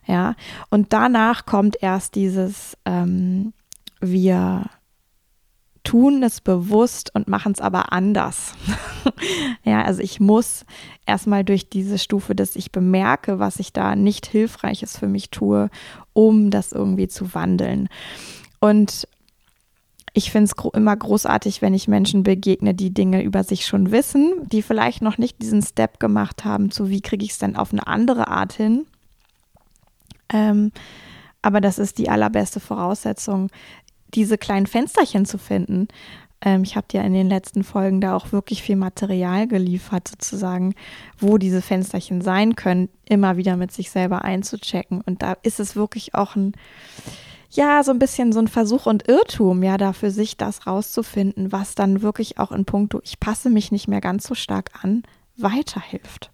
Ja, 0.05 0.35
und 0.69 0.93
danach 0.93 1.47
kommt 1.47 1.77
erst 1.81 2.17
dieses, 2.17 2.77
ähm, 2.85 3.53
wir 4.01 4.67
tun 5.87 6.25
es 6.25 6.41
bewusst 6.41 7.15
und 7.15 7.29
machen 7.29 7.53
es 7.53 7.61
aber 7.61 7.93
anders. 7.93 8.55
ja, 9.65 9.85
also 9.85 10.03
ich 10.03 10.19
muss 10.19 10.67
erstmal 11.07 11.45
durch 11.45 11.71
diese 11.71 11.99
Stufe, 11.99 12.35
dass 12.35 12.57
ich 12.57 12.73
bemerke, 12.73 13.39
was 13.39 13.61
ich 13.61 13.73
da 13.73 13.95
nicht 13.95 14.27
hilfreiches 14.27 14.99
für 14.99 15.07
mich 15.07 15.31
tue, 15.31 15.71
um 16.13 16.51
das 16.51 16.73
irgendwie 16.73 17.07
zu 17.07 17.35
wandeln. 17.35 17.89
Und 18.59 19.07
ich 20.13 20.33
finde 20.33 20.47
es 20.47 20.57
gro 20.57 20.71
immer 20.71 20.97
großartig, 20.97 21.63
wenn 21.63 21.73
ich 21.73 21.87
Menschen 21.87 22.25
begegne, 22.25 22.75
die 22.75 22.93
Dinge 22.93 23.23
über 23.23 23.45
sich 23.45 23.65
schon 23.65 23.93
wissen, 23.93 24.33
die 24.51 24.63
vielleicht 24.63 25.03
noch 25.03 25.19
nicht 25.19 25.41
diesen 25.41 25.63
Step 25.63 26.01
gemacht 26.01 26.45
haben, 26.45 26.73
zu 26.73 26.91
wie 26.91 27.01
kriege 27.01 27.25
ich 27.25 27.31
es 27.31 27.39
denn 27.39 27.55
auf 27.55 27.73
eine 27.73 27.87
andere 27.87 28.27
Art 28.27 28.55
hin. 28.55 28.87
Ähm, 30.33 30.73
aber 31.43 31.61
das 31.61 31.79
ist 31.79 31.99
die 31.99 32.09
allerbeste 32.09 32.59
Voraussetzung, 32.59 33.51
diese 34.15 34.39
kleinen 34.39 34.67
Fensterchen 34.67 35.27
zu 35.27 35.39
finden. 35.39 35.89
Ähm, 36.41 36.63
ich 36.63 36.77
habe 36.77 36.87
dir 36.89 37.03
in 37.03 37.13
den 37.13 37.29
letzten 37.29 37.65
Folgen 37.65 38.01
da 38.01 38.15
auch 38.15 38.33
wirklich 38.33 38.63
viel 38.63 38.77
Material 38.77 39.47
geliefert, 39.47 40.09
sozusagen, 40.09 40.75
wo 41.19 41.39
diese 41.39 41.63
Fensterchen 41.63 42.21
sein 42.21 42.57
können, 42.57 42.89
immer 43.09 43.37
wieder 43.37 43.57
mit 43.57 43.73
sich 43.73 43.91
selber 43.91 44.25
einzuchecken. 44.25 45.01
Und 45.01 45.23
da 45.23 45.37
ist 45.43 45.61
es 45.61 45.77
wirklich 45.77 46.15
auch 46.15 46.37
ein, 46.37 46.53
ja, 47.51 47.83
so 47.83 47.91
ein 47.91 47.99
bisschen 47.99 48.33
so 48.33 48.41
ein 48.41 48.49
Versuch 48.49 48.87
und 48.87 49.09
Irrtum, 49.09 49.63
ja, 49.63 49.79
da 49.79 49.93
für 49.93 50.11
sich 50.11 50.37
das 50.37 50.67
rauszufinden, 50.67 51.53
was 51.53 51.75
dann 51.75 52.03
wirklich 52.03 52.39
auch 52.39 52.53
in 52.53 52.65
puncto, 52.65 53.01
ich 53.03 53.19
passe 53.19 53.51
mich 53.51 53.73
nicht 53.73 53.89
mehr 53.89 54.01
ganz 54.01 54.27
so 54.27 54.35
stark 54.35 54.71
an, 54.83 55.03
weiterhilft. 55.37 56.31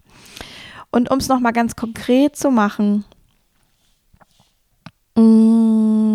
Und 0.91 1.09
um 1.09 1.17
es 1.17 1.27
nochmal 1.27 1.53
ganz 1.53 1.75
konkret 1.75 2.35
zu 2.35 2.51
machen, 2.51 3.05
mh, 5.15 5.23
mm, 5.23 6.12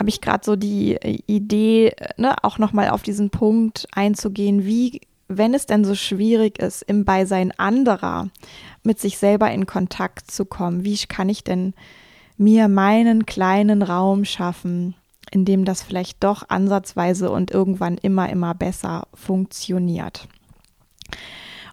habe 0.00 0.08
ich 0.08 0.22
gerade 0.22 0.44
so 0.44 0.56
die 0.56 0.96
äh, 0.96 1.18
Idee, 1.26 1.94
ne, 2.16 2.34
auch 2.42 2.58
nochmal 2.58 2.88
auf 2.88 3.02
diesen 3.02 3.28
Punkt 3.28 3.86
einzugehen, 3.94 4.64
wie, 4.64 5.02
wenn 5.28 5.52
es 5.52 5.66
denn 5.66 5.84
so 5.84 5.94
schwierig 5.94 6.58
ist, 6.58 6.82
im 6.82 7.04
Beisein 7.04 7.52
anderer 7.58 8.30
mit 8.82 8.98
sich 8.98 9.18
selber 9.18 9.50
in 9.50 9.66
Kontakt 9.66 10.30
zu 10.30 10.46
kommen, 10.46 10.84
wie 10.84 10.96
kann 11.06 11.28
ich 11.28 11.44
denn 11.44 11.74
mir 12.38 12.68
meinen 12.68 13.26
kleinen 13.26 13.82
Raum 13.82 14.24
schaffen, 14.24 14.94
in 15.30 15.44
dem 15.44 15.66
das 15.66 15.82
vielleicht 15.82 16.24
doch 16.24 16.48
ansatzweise 16.48 17.30
und 17.30 17.50
irgendwann 17.50 17.98
immer, 17.98 18.30
immer 18.30 18.54
besser 18.54 19.06
funktioniert. 19.12 20.26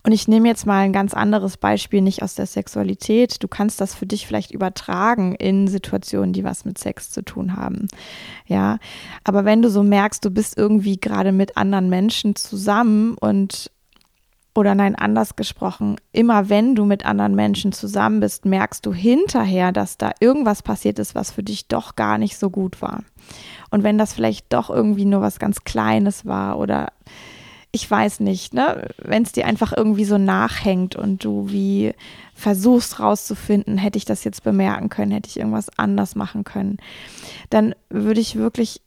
Und 0.03 0.11
ich 0.11 0.27
nehme 0.27 0.47
jetzt 0.47 0.65
mal 0.65 0.79
ein 0.79 0.93
ganz 0.93 1.13
anderes 1.13 1.57
Beispiel, 1.57 2.01
nicht 2.01 2.23
aus 2.23 2.35
der 2.35 2.45
Sexualität. 2.45 3.43
Du 3.43 3.47
kannst 3.47 3.81
das 3.81 3.95
für 3.95 4.05
dich 4.05 4.27
vielleicht 4.27 4.51
übertragen 4.51 5.35
in 5.35 5.67
Situationen, 5.67 6.33
die 6.33 6.43
was 6.43 6.65
mit 6.65 6.77
Sex 6.77 7.11
zu 7.11 7.23
tun 7.23 7.55
haben. 7.55 7.87
Ja, 8.45 8.79
aber 9.23 9.45
wenn 9.45 9.61
du 9.61 9.69
so 9.69 9.83
merkst, 9.83 10.23
du 10.23 10.31
bist 10.31 10.57
irgendwie 10.57 10.97
gerade 10.97 11.31
mit 11.31 11.57
anderen 11.57 11.89
Menschen 11.89 12.35
zusammen 12.35 13.15
und 13.19 13.71
oder 14.57 14.73
nein, 14.73 14.95
anders 14.95 15.35
gesprochen, 15.35 15.97
immer 16.11 16.49
wenn 16.49 16.73
du 16.73 16.83
mit 16.83 17.05
anderen 17.05 17.35
Menschen 17.35 17.73
zusammen 17.73 18.21
bist, 18.21 18.43
merkst 18.43 18.83
du 18.83 18.91
hinterher, 18.91 19.71
dass 19.71 19.99
da 19.99 20.11
irgendwas 20.19 20.63
passiert 20.63 20.97
ist, 20.97 21.13
was 21.13 21.29
für 21.29 21.43
dich 21.43 21.67
doch 21.67 21.95
gar 21.95 22.17
nicht 22.17 22.39
so 22.39 22.49
gut 22.49 22.81
war. 22.81 23.03
Und 23.69 23.83
wenn 23.83 23.99
das 23.99 24.13
vielleicht 24.13 24.51
doch 24.51 24.71
irgendwie 24.71 25.05
nur 25.05 25.21
was 25.21 25.37
ganz 25.37 25.63
Kleines 25.63 26.25
war 26.25 26.57
oder 26.57 26.87
ich 27.77 27.89
weiß 27.89 28.21
nicht, 28.21 28.55
ne, 28.55 28.89
wenn 28.97 29.21
es 29.21 29.33
dir 29.33 29.45
einfach 29.45 29.71
irgendwie 29.71 30.05
so 30.05 30.17
nachhängt 30.17 30.95
und 30.95 31.23
du 31.23 31.51
wie 31.51 31.93
versuchst 32.33 32.99
rauszufinden, 32.99 33.77
hätte 33.77 33.99
ich 33.99 34.05
das 34.05 34.23
jetzt 34.23 34.43
bemerken 34.43 34.89
können, 34.89 35.11
hätte 35.11 35.29
ich 35.29 35.37
irgendwas 35.37 35.69
anders 35.77 36.15
machen 36.15 36.43
können, 36.43 36.77
dann 37.51 37.75
würde 37.89 38.19
ich 38.19 38.35
wirklich 38.35 38.81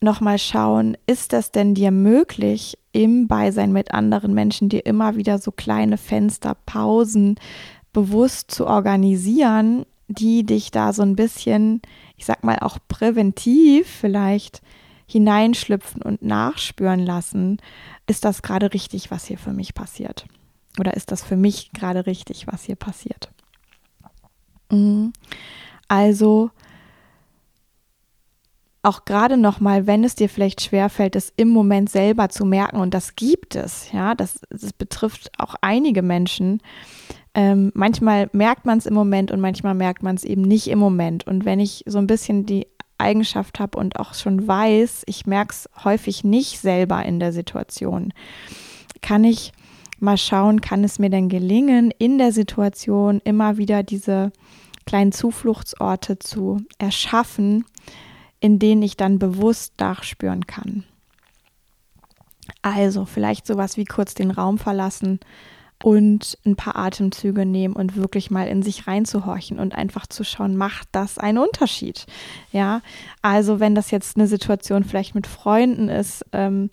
nochmal 0.00 0.38
schauen, 0.38 0.96
ist 1.06 1.34
das 1.34 1.52
denn 1.52 1.74
dir 1.74 1.90
möglich, 1.90 2.78
im 2.92 3.28
Beisein 3.28 3.72
mit 3.72 3.92
anderen 3.92 4.32
Menschen 4.32 4.70
dir 4.70 4.86
immer 4.86 5.16
wieder 5.16 5.38
so 5.38 5.52
kleine 5.52 5.98
Fenster, 5.98 6.56
Pausen 6.64 7.36
bewusst 7.92 8.50
zu 8.50 8.66
organisieren, 8.66 9.84
die 10.08 10.44
dich 10.44 10.70
da 10.70 10.94
so 10.94 11.02
ein 11.02 11.14
bisschen, 11.14 11.82
ich 12.16 12.24
sag 12.24 12.42
mal 12.42 12.58
auch 12.60 12.78
präventiv 12.88 13.86
vielleicht 13.86 14.62
hineinschlüpfen 15.12 16.02
und 16.02 16.22
nachspüren 16.22 17.00
lassen, 17.00 17.58
ist 18.06 18.24
das 18.24 18.42
gerade 18.42 18.72
richtig, 18.72 19.10
was 19.10 19.26
hier 19.26 19.38
für 19.38 19.52
mich 19.52 19.74
passiert? 19.74 20.26
Oder 20.78 20.94
ist 20.94 21.12
das 21.12 21.22
für 21.22 21.36
mich 21.36 21.72
gerade 21.72 22.06
richtig, 22.06 22.46
was 22.46 22.64
hier 22.64 22.76
passiert? 22.76 23.30
Mhm. 24.70 25.12
Also 25.88 26.50
auch 28.82 29.04
gerade 29.04 29.36
nochmal, 29.36 29.86
wenn 29.86 30.02
es 30.02 30.16
dir 30.16 30.28
vielleicht 30.28 30.60
schwerfällt, 30.60 31.14
es 31.14 31.32
im 31.36 31.48
Moment 31.50 31.88
selber 31.88 32.28
zu 32.30 32.44
merken, 32.44 32.78
und 32.78 32.94
das 32.94 33.14
gibt 33.14 33.54
es, 33.54 33.92
ja, 33.92 34.14
das, 34.14 34.40
das 34.50 34.72
betrifft 34.72 35.30
auch 35.38 35.54
einige 35.60 36.02
Menschen. 36.02 36.60
Ähm, 37.34 37.70
manchmal 37.74 38.28
merkt 38.32 38.66
man 38.66 38.78
es 38.78 38.86
im 38.86 38.94
Moment 38.94 39.30
und 39.30 39.40
manchmal 39.40 39.74
merkt 39.74 40.02
man 40.02 40.16
es 40.16 40.24
eben 40.24 40.42
nicht 40.42 40.68
im 40.68 40.80
Moment. 40.80 41.26
Und 41.26 41.44
wenn 41.44 41.60
ich 41.60 41.84
so 41.86 41.98
ein 41.98 42.08
bisschen 42.08 42.44
die 42.44 42.66
Eigenschaft 43.02 43.60
habe 43.60 43.78
und 43.78 43.98
auch 43.98 44.14
schon 44.14 44.46
weiß, 44.46 45.02
ich 45.06 45.26
merke 45.26 45.52
es 45.52 45.68
häufig 45.84 46.24
nicht 46.24 46.60
selber 46.60 47.04
in 47.04 47.20
der 47.20 47.32
Situation, 47.32 48.14
kann 49.02 49.24
ich 49.24 49.52
mal 49.98 50.16
schauen, 50.16 50.60
kann 50.60 50.84
es 50.84 50.98
mir 50.98 51.10
denn 51.10 51.28
gelingen, 51.28 51.92
in 51.98 52.18
der 52.18 52.32
Situation 52.32 53.20
immer 53.24 53.56
wieder 53.56 53.82
diese 53.82 54.32
kleinen 54.86 55.12
Zufluchtsorte 55.12 56.18
zu 56.18 56.60
erschaffen, 56.78 57.64
in 58.40 58.58
denen 58.58 58.82
ich 58.82 58.96
dann 58.96 59.18
bewusst 59.18 59.74
nachspüren 59.78 60.46
kann. 60.46 60.84
Also 62.62 63.04
vielleicht 63.04 63.46
sowas 63.46 63.76
wie 63.76 63.84
kurz 63.84 64.14
den 64.14 64.30
Raum 64.30 64.58
verlassen, 64.58 65.20
und 65.82 66.38
ein 66.46 66.54
paar 66.54 66.76
Atemzüge 66.76 67.44
nehmen 67.44 67.74
und 67.74 67.96
wirklich 67.96 68.30
mal 68.30 68.46
in 68.46 68.62
sich 68.62 68.86
reinzuhorchen 68.86 69.58
und 69.58 69.74
einfach 69.74 70.06
zu 70.06 70.24
schauen, 70.24 70.56
macht 70.56 70.88
das 70.92 71.18
einen 71.18 71.38
Unterschied? 71.38 72.06
Ja, 72.52 72.82
also 73.20 73.58
wenn 73.60 73.74
das 73.74 73.90
jetzt 73.90 74.16
eine 74.16 74.28
Situation 74.28 74.84
vielleicht 74.84 75.14
mit 75.14 75.26
Freunden 75.26 75.88
ist 75.88 76.24
ähm, 76.32 76.70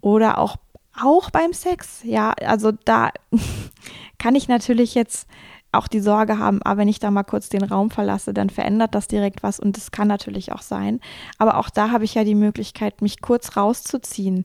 oder 0.00 0.38
auch 0.38 0.56
auch 0.98 1.28
beim 1.28 1.52
Sex, 1.52 2.00
ja, 2.04 2.30
also 2.30 2.72
da 2.86 3.10
kann 4.18 4.34
ich 4.34 4.48
natürlich 4.48 4.94
jetzt 4.94 5.28
auch 5.76 5.88
die 5.88 6.00
Sorge 6.00 6.38
haben, 6.38 6.62
aber 6.62 6.70
ah, 6.72 6.76
wenn 6.78 6.88
ich 6.88 6.98
da 6.98 7.10
mal 7.10 7.22
kurz 7.22 7.48
den 7.48 7.62
Raum 7.62 7.90
verlasse, 7.90 8.34
dann 8.34 8.50
verändert 8.50 8.94
das 8.94 9.08
direkt 9.08 9.42
was 9.42 9.60
und 9.60 9.76
das 9.76 9.90
kann 9.90 10.08
natürlich 10.08 10.52
auch 10.52 10.62
sein. 10.62 11.00
Aber 11.38 11.58
auch 11.58 11.70
da 11.70 11.90
habe 11.90 12.04
ich 12.04 12.14
ja 12.14 12.24
die 12.24 12.34
Möglichkeit, 12.34 13.02
mich 13.02 13.20
kurz 13.20 13.56
rauszuziehen, 13.56 14.44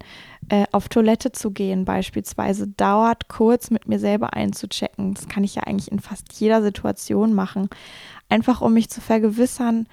äh, 0.49 0.65
auf 0.71 0.89
Toilette 0.89 1.31
zu 1.31 1.51
gehen 1.51 1.85
beispielsweise, 1.85 2.67
dauert 2.67 3.27
kurz 3.27 3.71
mit 3.71 3.87
mir 3.87 3.99
selber 3.99 4.33
einzuchecken. 4.33 5.13
Das 5.13 5.27
kann 5.27 5.43
ich 5.43 5.55
ja 5.55 5.63
eigentlich 5.63 5.91
in 5.91 5.99
fast 5.99 6.33
jeder 6.33 6.61
Situation 6.61 7.33
machen. 7.33 7.69
Einfach 8.29 8.61
um 8.61 8.73
mich 8.73 8.89
zu 8.89 9.01
vergewissern, 9.01 9.87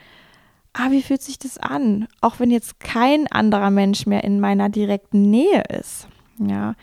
ah, 0.73 0.91
wie 0.91 1.03
fühlt 1.03 1.23
sich 1.23 1.39
das 1.39 1.59
an? 1.59 2.09
Auch 2.21 2.39
wenn 2.41 2.51
jetzt 2.51 2.81
kein 2.81 3.27
anderer 3.27 3.71
Mensch 3.71 4.07
mehr 4.07 4.25
in 4.25 4.41
meiner 4.41 4.69
direkten 4.69 5.31
Nähe 5.31 5.63
ist. 5.79 6.09
Ja, 6.39 6.75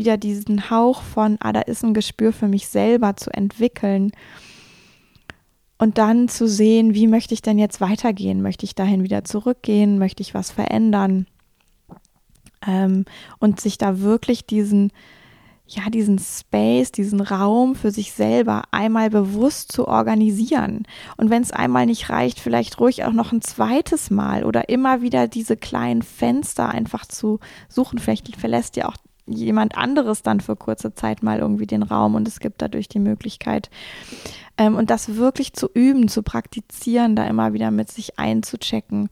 wieder 0.00 0.16
diesen 0.16 0.70
Hauch 0.70 1.02
von, 1.02 1.36
ah, 1.40 1.52
da 1.52 1.60
ist 1.60 1.84
ein 1.84 1.92
Gespür 1.92 2.32
für 2.32 2.48
mich 2.48 2.68
selber 2.68 3.16
zu 3.16 3.30
entwickeln. 3.30 4.12
Und 5.76 5.98
dann 5.98 6.28
zu 6.28 6.48
sehen, 6.48 6.94
wie 6.94 7.06
möchte 7.06 7.34
ich 7.34 7.42
denn 7.42 7.58
jetzt 7.58 7.82
weitergehen? 7.82 8.40
Möchte 8.40 8.64
ich 8.64 8.74
dahin 8.74 9.04
wieder 9.04 9.24
zurückgehen? 9.24 9.98
Möchte 9.98 10.22
ich 10.22 10.32
was 10.32 10.50
verändern? 10.50 11.26
Ähm, 12.66 13.04
und 13.40 13.60
sich 13.60 13.76
da 13.76 14.00
wirklich 14.00 14.46
diesen, 14.46 14.90
ja, 15.66 15.90
diesen 15.90 16.18
Space, 16.18 16.92
diesen 16.92 17.20
Raum 17.20 17.74
für 17.74 17.90
sich 17.90 18.12
selber 18.12 18.62
einmal 18.70 19.10
bewusst 19.10 19.70
zu 19.70 19.86
organisieren. 19.86 20.84
Und 21.18 21.28
wenn 21.28 21.42
es 21.42 21.52
einmal 21.52 21.84
nicht 21.84 22.08
reicht, 22.08 22.40
vielleicht 22.40 22.80
ruhig 22.80 23.04
auch 23.04 23.12
noch 23.12 23.32
ein 23.32 23.42
zweites 23.42 24.10
Mal 24.10 24.44
oder 24.44 24.70
immer 24.70 25.02
wieder 25.02 25.28
diese 25.28 25.58
kleinen 25.58 26.02
Fenster 26.02 26.70
einfach 26.70 27.04
zu 27.04 27.38
suchen. 27.68 27.98
Vielleicht 27.98 28.34
verlässt 28.36 28.76
ja 28.76 28.88
auch 28.88 28.96
jemand 29.32 29.76
anderes 29.76 30.22
dann 30.22 30.40
für 30.40 30.56
kurze 30.56 30.94
Zeit 30.94 31.22
mal 31.22 31.38
irgendwie 31.38 31.66
den 31.66 31.82
Raum 31.82 32.14
und 32.14 32.28
es 32.28 32.40
gibt 32.40 32.62
dadurch 32.62 32.88
die 32.88 33.00
Möglichkeit. 33.00 33.70
Ähm, 34.56 34.76
und 34.76 34.90
das 34.90 35.16
wirklich 35.16 35.52
zu 35.52 35.68
üben, 35.72 36.08
zu 36.08 36.22
praktizieren, 36.22 37.16
da 37.16 37.26
immer 37.26 37.52
wieder 37.52 37.70
mit 37.70 37.90
sich 37.90 38.18
einzuchecken, 38.18 39.08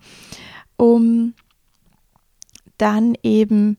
um 0.76 1.34
dann 2.76 3.14
eben 3.22 3.78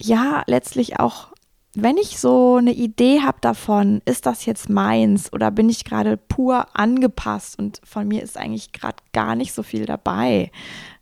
ja, 0.00 0.42
letztlich 0.46 0.98
auch, 0.98 1.28
wenn 1.74 1.96
ich 1.96 2.18
so 2.18 2.56
eine 2.56 2.72
Idee 2.72 3.20
habe 3.20 3.38
davon, 3.40 4.00
ist 4.04 4.26
das 4.26 4.46
jetzt 4.46 4.68
meins 4.68 5.32
oder 5.32 5.50
bin 5.50 5.68
ich 5.68 5.84
gerade 5.84 6.16
pur 6.16 6.66
angepasst 6.74 7.58
und 7.58 7.80
von 7.84 8.08
mir 8.08 8.22
ist 8.22 8.36
eigentlich 8.36 8.72
gerade 8.72 8.96
gar 9.12 9.36
nicht 9.36 9.52
so 9.52 9.62
viel 9.62 9.86
dabei. 9.86 10.50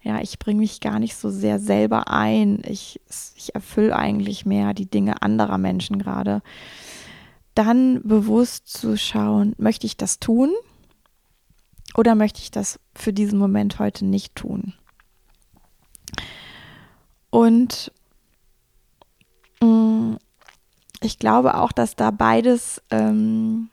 Ja, 0.02 0.20
ich 0.20 0.38
bringe 0.38 0.60
mich 0.60 0.80
gar 0.80 0.98
nicht 0.98 1.16
so 1.16 1.30
sehr 1.30 1.58
selber 1.58 2.08
ein. 2.08 2.62
Ich, 2.64 3.00
ich 3.36 3.54
erfülle 3.54 3.96
eigentlich 3.96 4.46
mehr 4.46 4.74
die 4.74 4.88
Dinge 4.88 5.22
anderer 5.22 5.58
Menschen 5.58 5.98
gerade. 5.98 6.42
Dann 7.54 8.00
bewusst 8.02 8.68
zu 8.68 8.96
schauen, 8.96 9.54
möchte 9.58 9.86
ich 9.86 9.96
das 9.96 10.20
tun 10.20 10.52
oder 11.94 12.14
möchte 12.14 12.40
ich 12.40 12.50
das 12.50 12.78
für 12.94 13.12
diesen 13.12 13.38
Moment 13.38 13.78
heute 13.78 14.04
nicht 14.06 14.36
tun? 14.36 14.74
Und 17.30 17.92
Mm, 19.60 20.16
ich 21.00 21.18
glaube 21.18 21.56
auch, 21.56 21.72
dass 21.72 21.96
da 21.96 22.10
beides 22.10 22.82
ähm, 22.90 23.70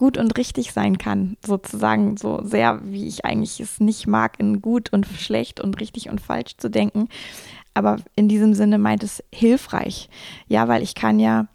gut 0.00 0.16
und 0.16 0.36
richtig 0.38 0.72
sein 0.72 0.96
kann, 0.96 1.36
sozusagen 1.44 2.16
so 2.16 2.40
sehr, 2.42 2.80
wie 2.84 3.06
ich 3.06 3.26
eigentlich 3.26 3.60
es 3.60 3.80
nicht 3.80 4.06
mag, 4.06 4.40
in 4.40 4.62
gut 4.62 4.92
und 4.92 5.06
schlecht 5.06 5.60
und 5.60 5.78
richtig 5.78 6.08
und 6.08 6.20
falsch 6.20 6.56
zu 6.56 6.70
denken. 6.70 7.08
Aber 7.74 7.98
in 8.16 8.26
diesem 8.26 8.54
Sinne 8.54 8.78
meint 8.78 9.02
es 9.02 9.22
hilfreich. 9.32 10.08
Ja, 10.48 10.68
weil 10.68 10.82
ich 10.82 10.94
kann 10.94 11.20
ja, 11.20 11.48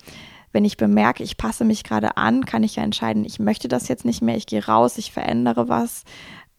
wenn 0.51 0.63
ich 0.63 0.77
bemerke, 0.77 1.23
ich 1.23 1.37
passe 1.37 1.65
mich 1.65 1.83
gerade 1.83 2.17
an, 2.17 2.45
kann 2.45 2.61
ich 2.61 2.75
ja 2.75 2.83
entscheiden, 2.83 3.25
ich 3.25 3.39
möchte 3.39 3.67
das 3.67 3.87
jetzt 3.87 4.05
nicht 4.05 4.21
mehr, 4.21 4.37
ich 4.37 4.45
gehe 4.45 4.63
raus, 4.63 4.99
ich 4.99 5.11
verändere 5.11 5.67
was, 5.67 6.03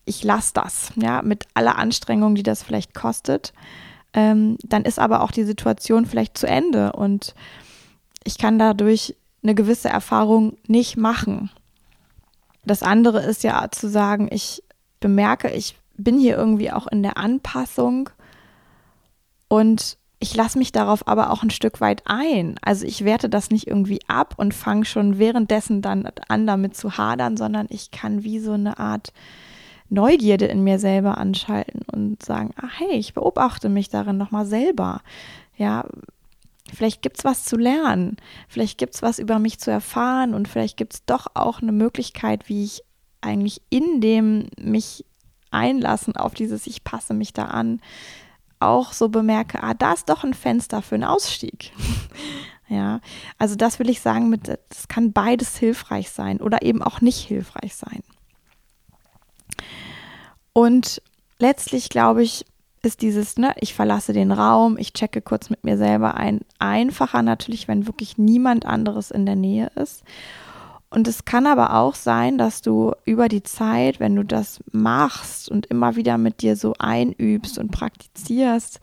ich 0.05 0.25
lasse 0.25 0.51
das, 0.55 0.93
ja, 0.97 1.23
mit 1.23 1.45
aller 1.55 1.79
Anstrengung, 1.79 2.35
die 2.35 2.43
das 2.43 2.65
vielleicht 2.65 2.95
kostet 2.95 3.53
ähm, 4.17 4.57
dann 4.65 4.85
ist 4.85 4.99
aber 4.99 5.21
auch 5.21 5.31
die 5.31 5.45
Situation 5.45 6.07
vielleicht 6.07 6.39
zu 6.39 6.49
Ende 6.49 6.93
und 6.93 7.35
ich 8.25 8.39
kann 8.39 8.59
dadurch 8.59 9.15
eine 9.43 9.55
gewisse 9.55 9.89
Erfahrung 9.89 10.57
nicht 10.67 10.97
machen. 10.97 11.51
Das 12.67 12.83
andere 12.83 13.23
ist 13.23 13.45
ja 13.45 13.69
zu 13.71 13.89
sagen, 13.89 14.29
ich 14.31 14.63
bemerke, 15.01 15.51
ich 15.51 15.77
bin 15.97 16.19
hier 16.19 16.37
irgendwie 16.37 16.73
auch 16.73 16.87
in 16.87 17.03
der 17.03 17.17
Anpassung 17.17 18.11
und 19.49 19.97
ich 20.19 20.35
lasse 20.35 20.59
mich 20.59 20.73
darauf 20.73 21.07
aber 21.07 21.31
auch 21.31 21.43
ein 21.43 21.51
Stück 21.51 21.81
weit 21.81 22.03
ein. 22.07 22.57
Also 22.63 22.87
ich 22.87 23.05
werte 23.05 23.29
das 23.29 23.51
nicht 23.51 23.67
irgendwie 23.67 24.01
ab 24.09 24.35
und 24.39 24.55
fange 24.55 24.85
schon 24.85 25.19
währenddessen 25.19 25.83
dann 25.83 26.09
an, 26.29 26.47
damit 26.47 26.77
zu 26.77 26.97
hadern, 26.97 27.37
sondern 27.37 27.67
ich 27.71 27.91
kann 27.91 28.25
wie 28.25 28.41
so 28.41 28.53
eine 28.53 28.79
Art 28.79 29.13
Neugierde 29.89 30.47
in 30.47 30.65
mir 30.65 30.81
selber 30.81 31.19
anschalten 31.19 31.83
und 31.93 32.23
sagen, 32.25 32.51
ah, 32.57 32.69
hey, 32.79 32.97
ich 32.97 33.15
beobachte 33.15 33.69
mich 33.69 33.89
darin 33.89 34.17
nochmal 34.17 34.47
selber. 34.47 35.03
Ja, 35.57 35.85
vielleicht 36.75 37.03
gibt 37.03 37.19
es 37.19 37.25
was 37.25 37.45
zu 37.45 37.57
lernen, 37.57 38.17
vielleicht 38.49 38.79
gibt 38.79 38.95
es 38.95 39.03
was 39.03 39.19
über 39.19 39.39
mich 39.39 39.59
zu 39.59 39.71
erfahren 39.71 40.35
und 40.35 40.49
vielleicht 40.49 40.77
gibt 40.77 40.95
es 40.95 41.05
doch 41.05 41.27
auch 41.35 41.61
eine 41.61 41.73
Möglichkeit, 41.73 42.49
wie 42.49 42.65
ich 42.65 42.83
eigentlich 43.21 43.63
in 43.71 44.01
dem 44.01 44.49
mich 44.59 45.05
einlassen 45.51 46.17
auf 46.17 46.35
dieses 46.35 46.67
Ich 46.67 46.85
passe 46.85 47.15
mich 47.15 47.33
da 47.33 47.47
an, 47.47 47.81
auch 48.59 48.93
so 48.93 49.09
bemerke, 49.09 49.63
ah, 49.63 49.75
da 49.75 49.93
ist 49.93 50.09
doch 50.09 50.25
ein 50.25 50.35
Fenster 50.35 50.83
für 50.83 50.95
einen 50.95 51.05
Ausstieg. 51.05 51.73
ja, 52.69 53.01
also 53.39 53.55
das 53.55 53.79
will 53.79 53.91
ich 53.91 54.01
sagen, 54.01 54.29
mit, 54.29 54.49
das 54.49 54.89
kann 54.89 55.13
beides 55.13 55.57
hilfreich 55.57 56.11
sein 56.11 56.41
oder 56.41 56.63
eben 56.63 56.83
auch 56.83 57.01
nicht 57.01 57.19
hilfreich 57.19 57.75
sein. 57.75 58.03
Und 60.53 61.03
letztlich 61.39 61.91
glaube 61.91 62.23
ich, 62.23 62.47
ist 62.87 63.03
dieses, 63.03 63.37
ne, 63.37 63.53
ich 63.61 63.75
verlasse 63.75 64.15
den 64.15 64.33
Raum, 64.33 64.79
ich 64.79 64.95
checke 64.95 65.21
kurz 65.21 65.51
mit 65.51 65.65
mir 65.65 65.77
selber 65.77 66.15
ein, 66.15 66.41
einfacher 66.59 67.21
natürlich, 67.21 67.69
wenn 67.69 67.87
wirklich 67.87 68.17
niemand 68.17 68.65
anderes 68.65 69.11
in 69.11 69.27
der 69.27 69.37
Nähe 69.37 69.71
ist. 69.75 70.05
Und 70.89 71.09
es 71.09 71.25
kann 71.25 71.47
aber 71.47 71.75
auch 71.75 71.95
sein, 71.95 72.39
dass 72.39 72.63
du 72.63 72.93
über 73.05 73.29
die 73.29 73.43
Zeit, 73.43 74.01
wenn 74.01 74.15
du 74.15 74.25
das 74.25 74.61
machst 74.71 75.51
und 75.51 75.67
immer 75.67 75.97
wieder 75.97 76.17
mit 76.17 76.41
dir 76.41 76.57
so 76.57 76.75
einübst 76.79 77.59
und 77.59 77.73
praktizierst, 77.73 78.81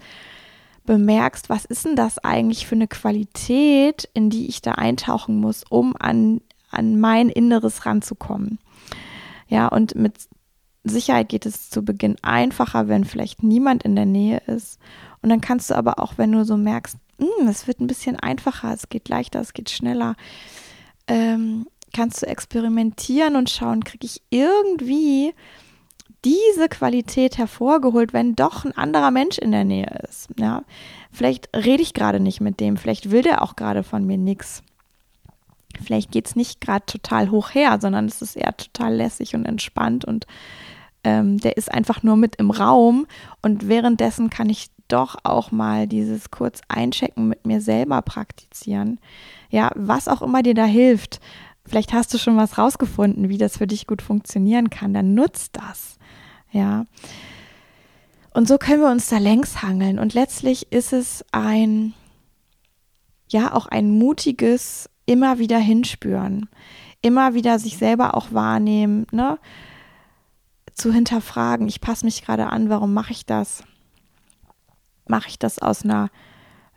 bemerkst, 0.86 1.50
was 1.50 1.63
ist 1.63 1.86
denn 1.86 1.96
das 1.96 2.20
eigentlich 2.20 2.68
für 2.68 2.76
eine 2.76 2.88
Qualität, 2.88 4.10
in 4.13 4.30
die 4.30 4.48
ich 4.48 4.62
da 4.62 4.74
eintauchen 4.74 5.39
muss, 5.39 5.63
um 5.70 5.96
an, 5.98 6.42
an 6.70 7.00
mein 7.00 7.30
Inneres 7.30 7.86
ranzukommen. 7.86 8.60
Ja, 9.48 9.68
und 9.70 9.96
mit 9.96 10.28
Sicherheit 10.84 11.30
geht 11.30 11.46
es 11.46 11.69
zu 11.69 11.84
Beginn 11.84 12.17
einfacher, 12.22 12.88
wenn 12.88 13.06
vielleicht 13.06 13.43
niemand 13.43 13.84
in 13.84 13.96
der 13.96 14.06
Nähe 14.06 14.41
ist. 14.48 14.80
Und 15.22 15.30
dann 15.30 15.41
kannst 15.41 15.69
du 15.69 15.76
aber 15.76 16.00
auch, 16.00 16.17
wenn 16.17 16.32
du 16.32 16.43
so 16.43 16.58
merkst, 16.58 16.98
hm, 17.19 17.48
es 17.48 17.67
wird 17.67 17.80
ein 17.80 17.88
bisschen 17.88 18.17
einfacher, 18.17 18.74
es 18.74 18.89
geht 18.89 19.08
leichter, 19.08 19.39
es 19.39 19.54
geht 19.54 19.69
schneller, 19.69 20.15
ähm, 21.08 21.67
kannst 21.93 22.22
du 22.22 22.28
experimentieren 22.28 23.36
und 23.36 23.50
schauen, 23.50 23.84
kriege 23.84 24.06
ich 24.06 24.22
irgendwie 24.30 25.34
diese 26.26 26.69
Qualität 26.69 27.38
hervorgeholt, 27.38 28.13
wenn 28.13 28.36
doch 28.36 28.65
ein 28.65 28.76
anderer 28.78 29.12
Mensch 29.12 29.38
in 29.38 29.52
der 29.52 29.65
Nähe 29.65 30.02
ist. 30.10 30.30
Ja? 30.38 30.63
Vielleicht 31.12 31.50
rede 31.56 31.84
ich 31.84 31.93
gerade 31.93 32.19
nicht 32.19 32.41
mit 32.41 32.60
dem, 32.60 32.78
vielleicht 32.78 33.12
will 33.12 33.22
der 33.22 33.41
auch 33.41 33.56
gerade 33.56 33.84
von 33.84 34.06
mir 34.06 34.17
nichts. 34.17 34.63
Vielleicht 35.82 36.12
geht 36.12 36.28
es 36.28 36.36
nicht 36.36 36.62
gerade 36.62 36.86
total 36.86 37.32
hoch 37.32 37.54
her, 37.54 37.78
sondern 37.80 38.06
es 38.06 38.22
ist 38.22 38.36
eher 38.36 38.56
total 38.56 38.96
lässig 38.96 39.36
und 39.36 39.46
entspannt 39.46 40.06
und 40.06 40.28
ähm, 41.04 41.38
der 41.40 41.58
ist 41.58 41.72
einfach 41.72 42.04
nur 42.04 42.16
mit 42.16 42.38
im 42.38 42.52
Raum 42.52 43.08
und 43.42 43.68
währenddessen 43.68 44.30
kann 44.30 44.50
ich 44.50 44.70
doch 44.88 45.18
auch 45.24 45.52
mal 45.52 45.88
dieses 45.88 46.32
kurz 46.32 46.62
einchecken 46.68 47.28
mit 47.28 47.46
mir 47.46 47.62
selber 47.62 48.02
praktizieren. 48.02 49.00
Ja, 49.50 49.72
was 49.76 50.08
auch 50.08 50.22
immer 50.22 50.44
dir 50.44 50.54
da 50.54 50.66
hilft. 50.66 51.20
Vielleicht 51.66 51.94
hast 51.94 52.14
du 52.14 52.18
schon 52.18 52.38
was 52.38 52.58
rausgefunden, 52.58 53.30
wie 53.30 53.38
das 53.38 53.58
für 53.58 53.68
dich 53.68 53.88
gut 53.88 54.02
funktionieren 54.02 54.70
kann. 54.70 54.94
Dann 54.94 55.14
nutzt 55.14 55.56
das. 55.56 55.98
Ja. 56.52 56.86
Und 58.34 58.48
so 58.48 58.58
können 58.58 58.82
wir 58.82 58.92
uns 58.92 59.08
da 59.08 59.18
längs 59.18 59.62
hangeln. 59.62 60.00
Und 60.00 60.14
letztlich 60.14 60.72
ist 60.72 60.92
es 60.92 61.24
ein, 61.32 61.94
ja, 63.30 63.54
auch 63.54 63.68
ein 63.68 63.98
mutiges 63.98 64.90
immer 65.06 65.39
wieder 65.39 65.58
hinspüren. 65.58 66.50
Immer 67.02 67.34
wieder 67.34 67.60
sich 67.60 67.78
selber 67.78 68.16
auch 68.16 68.32
wahrnehmen, 68.32 69.08
ne? 69.12 69.38
zu 70.74 70.92
hinterfragen, 70.92 71.68
ich 71.68 71.82
passe 71.82 72.06
mich 72.06 72.26
gerade 72.26 72.48
an, 72.48 72.70
warum 72.70 72.94
mache 72.94 73.12
ich 73.12 73.26
das? 73.26 73.63
Mache 75.08 75.28
ich 75.28 75.38
das 75.38 75.60
aus 75.60 75.84
einer 75.84 76.10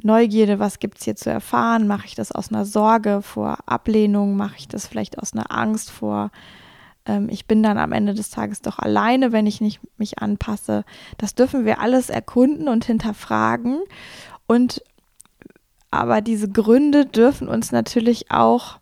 Neugierde, 0.02 0.58
was 0.58 0.78
gibt 0.78 0.98
es 0.98 1.04
hier 1.04 1.16
zu 1.16 1.30
erfahren? 1.30 1.86
Mache 1.86 2.06
ich 2.06 2.14
das 2.14 2.30
aus 2.30 2.52
einer 2.52 2.66
Sorge 2.66 3.22
vor 3.22 3.58
Ablehnung? 3.66 4.36
Mache 4.36 4.56
ich 4.58 4.68
das 4.68 4.86
vielleicht 4.86 5.18
aus 5.18 5.32
einer 5.32 5.50
Angst 5.50 5.90
vor, 5.90 6.30
ähm, 7.06 7.28
ich 7.30 7.46
bin 7.46 7.62
dann 7.62 7.78
am 7.78 7.92
Ende 7.92 8.14
des 8.14 8.30
Tages 8.30 8.60
doch 8.60 8.78
alleine, 8.78 9.32
wenn 9.32 9.46
ich 9.46 9.60
nicht 9.60 9.80
mich 9.96 10.18
anpasse? 10.18 10.84
Das 11.18 11.34
dürfen 11.34 11.64
wir 11.64 11.80
alles 11.80 12.10
erkunden 12.10 12.68
und 12.68 12.84
hinterfragen. 12.84 13.80
Und 14.46 14.82
aber 15.98 16.20
diese 16.20 16.48
Gründe 16.48 17.06
dürfen 17.06 17.48
uns 17.48 17.72
natürlich 17.72 18.30
auch 18.30 18.78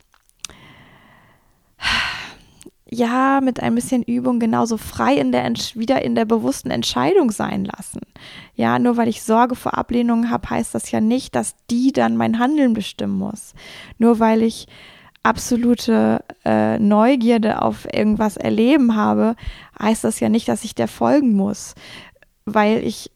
ja, 2.94 3.40
mit 3.42 3.60
ein 3.60 3.74
bisschen 3.74 4.02
Übung 4.02 4.38
genauso 4.38 4.76
frei 4.76 5.16
in 5.16 5.32
der 5.32 5.44
wieder 5.74 6.02
in 6.02 6.14
der 6.14 6.24
bewussten 6.24 6.70
Entscheidung 6.70 7.30
sein 7.30 7.64
lassen. 7.64 8.00
Ja, 8.54 8.78
nur 8.78 8.96
weil 8.96 9.08
ich 9.08 9.22
Sorge 9.22 9.56
vor 9.56 9.76
Ablehnung 9.76 10.30
habe, 10.30 10.50
heißt 10.50 10.74
das 10.74 10.90
ja 10.90 11.00
nicht, 11.00 11.34
dass 11.34 11.56
die 11.70 11.92
dann 11.92 12.16
mein 12.16 12.38
Handeln 12.38 12.72
bestimmen 12.72 13.18
muss. 13.18 13.54
Nur 13.98 14.20
weil 14.20 14.42
ich 14.42 14.68
absolute 15.24 16.22
äh, 16.44 16.78
Neugierde 16.78 17.62
auf 17.62 17.86
irgendwas 17.92 18.36
erleben 18.36 18.94
habe, 18.94 19.34
heißt 19.80 20.04
das 20.04 20.20
ja 20.20 20.28
nicht, 20.28 20.48
dass 20.48 20.64
ich 20.64 20.74
der 20.74 20.88
folgen 20.88 21.32
muss, 21.32 21.74
weil 22.44 22.84
ich 22.84 23.10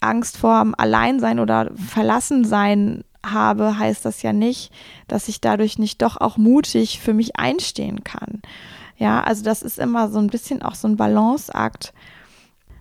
Angst 0.00 0.36
vorm 0.36 0.74
Alleinsein 0.76 1.40
oder 1.40 1.72
Verlassensein 1.74 3.02
habe, 3.24 3.78
heißt 3.78 4.04
das 4.04 4.22
ja 4.22 4.32
nicht, 4.32 4.72
dass 5.06 5.28
ich 5.28 5.40
dadurch 5.40 5.78
nicht 5.78 6.02
doch 6.02 6.16
auch 6.16 6.36
mutig 6.36 7.00
für 7.00 7.14
mich 7.14 7.36
einstehen 7.36 8.04
kann. 8.04 8.42
Ja, 8.96 9.22
also 9.22 9.44
das 9.44 9.62
ist 9.62 9.78
immer 9.78 10.08
so 10.08 10.18
ein 10.18 10.28
bisschen 10.28 10.62
auch 10.62 10.74
so 10.74 10.88
ein 10.88 10.96
Balanceakt. 10.96 11.92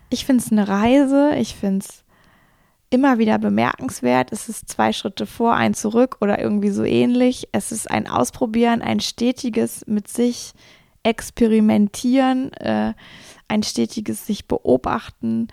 Ich 0.10 0.26
finde 0.26 0.44
es 0.44 0.52
eine 0.52 0.68
Reise, 0.68 1.36
ich 1.36 1.56
finde 1.56 1.86
es 1.86 2.04
immer 2.90 3.18
wieder 3.20 3.38
bemerkenswert. 3.38 4.32
Es 4.32 4.50
ist 4.50 4.70
zwei 4.70 4.94
Schritte 4.94 5.26
vor, 5.26 5.54
ein 5.54 5.74
zurück 5.74 6.18
oder 6.22 6.40
irgendwie 6.40 6.70
so 6.70 6.84
ähnlich. 6.84 7.50
Es 7.52 7.72
ist 7.72 7.92
ein 7.92 8.08
Ausprobieren, 8.08 8.82
ein 8.82 9.00
stetiges 9.00 9.86
mit 9.88 10.08
sich 10.08 10.54
experimentieren, 11.04 12.52
äh, 12.54 12.94
ein 13.48 13.64
stetiges 13.64 14.26
sich 14.26 14.48
beobachten, 14.48 15.48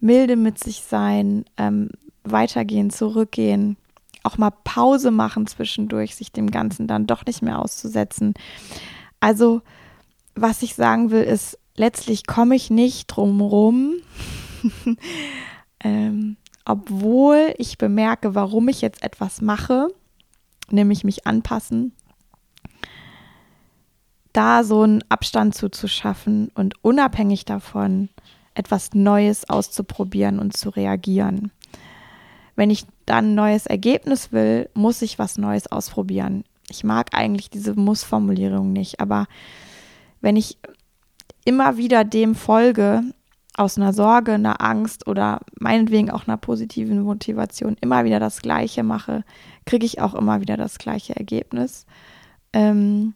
milde 0.00 0.36
mit 0.36 0.58
sich 0.58 0.82
sein, 0.82 1.44
ähm, 1.56 1.90
weitergehen, 2.24 2.90
zurückgehen, 2.90 3.76
auch 4.28 4.36
mal 4.36 4.50
Pause 4.50 5.10
machen 5.10 5.46
zwischendurch, 5.46 6.14
sich 6.14 6.32
dem 6.32 6.50
Ganzen 6.50 6.86
dann 6.86 7.06
doch 7.06 7.24
nicht 7.24 7.40
mehr 7.40 7.58
auszusetzen. 7.58 8.34
Also, 9.20 9.62
was 10.34 10.62
ich 10.62 10.74
sagen 10.74 11.10
will, 11.10 11.22
ist, 11.22 11.58
letztlich 11.76 12.26
komme 12.26 12.54
ich 12.54 12.68
nicht 12.68 13.06
drum 13.06 13.40
rum, 13.40 13.94
ähm, 15.80 16.36
obwohl 16.66 17.54
ich 17.56 17.78
bemerke, 17.78 18.34
warum 18.34 18.68
ich 18.68 18.82
jetzt 18.82 19.02
etwas 19.02 19.40
mache, 19.40 19.88
nämlich 20.70 21.04
mich 21.04 21.26
anpassen, 21.26 21.94
da 24.34 24.62
so 24.62 24.82
einen 24.82 25.02
Abstand 25.08 25.54
zuzuschaffen 25.54 26.50
und 26.54 26.74
unabhängig 26.84 27.46
davon 27.46 28.10
etwas 28.54 28.92
Neues 28.92 29.48
auszuprobieren 29.48 30.38
und 30.38 30.54
zu 30.56 30.68
reagieren. 30.68 31.50
Wenn 32.58 32.70
ich 32.70 32.86
dann 33.06 33.26
ein 33.26 33.34
neues 33.36 33.66
Ergebnis 33.66 34.32
will, 34.32 34.68
muss 34.74 35.00
ich 35.00 35.20
was 35.20 35.38
Neues 35.38 35.70
ausprobieren. 35.70 36.42
Ich 36.68 36.82
mag 36.82 37.10
eigentlich 37.14 37.50
diese 37.50 37.78
Muss-Formulierung 37.78 38.72
nicht, 38.72 38.98
aber 38.98 39.28
wenn 40.20 40.34
ich 40.34 40.58
immer 41.44 41.76
wieder 41.76 42.02
dem 42.02 42.34
folge, 42.34 43.04
aus 43.56 43.76
einer 43.76 43.92
Sorge, 43.92 44.32
einer 44.32 44.60
Angst 44.60 45.06
oder 45.06 45.42
meinetwegen 45.60 46.10
auch 46.10 46.26
einer 46.26 46.36
positiven 46.36 47.02
Motivation 47.02 47.76
immer 47.80 48.04
wieder 48.04 48.18
das 48.18 48.42
Gleiche 48.42 48.82
mache, 48.82 49.22
kriege 49.64 49.86
ich 49.86 50.00
auch 50.00 50.14
immer 50.16 50.40
wieder 50.40 50.56
das 50.56 50.78
gleiche 50.78 51.14
Ergebnis. 51.14 51.86
Ähm 52.52 53.14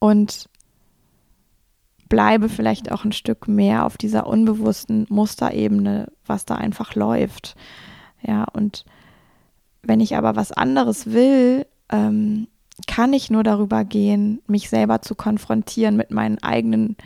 und 0.00 0.50
bleibe 2.08 2.48
vielleicht 2.48 2.92
auch 2.92 3.04
ein 3.04 3.12
Stück 3.12 3.48
mehr 3.48 3.84
auf 3.84 3.96
dieser 3.96 4.26
unbewussten 4.26 5.06
Musterebene, 5.08 6.12
was 6.24 6.44
da 6.44 6.54
einfach 6.56 6.94
läuft. 6.94 7.56
Ja, 8.22 8.44
und 8.52 8.84
wenn 9.82 10.00
ich 10.00 10.16
aber 10.16 10.36
was 10.36 10.52
anderes 10.52 11.12
will, 11.12 11.66
ähm, 11.90 12.48
kann 12.86 13.12
ich 13.12 13.30
nur 13.30 13.42
darüber 13.42 13.84
gehen, 13.84 14.42
mich 14.46 14.68
selber 14.68 15.00
zu 15.00 15.14
konfrontieren 15.14 15.96
mit 15.96 16.10
meinen 16.10 16.42
eigenen 16.42 16.96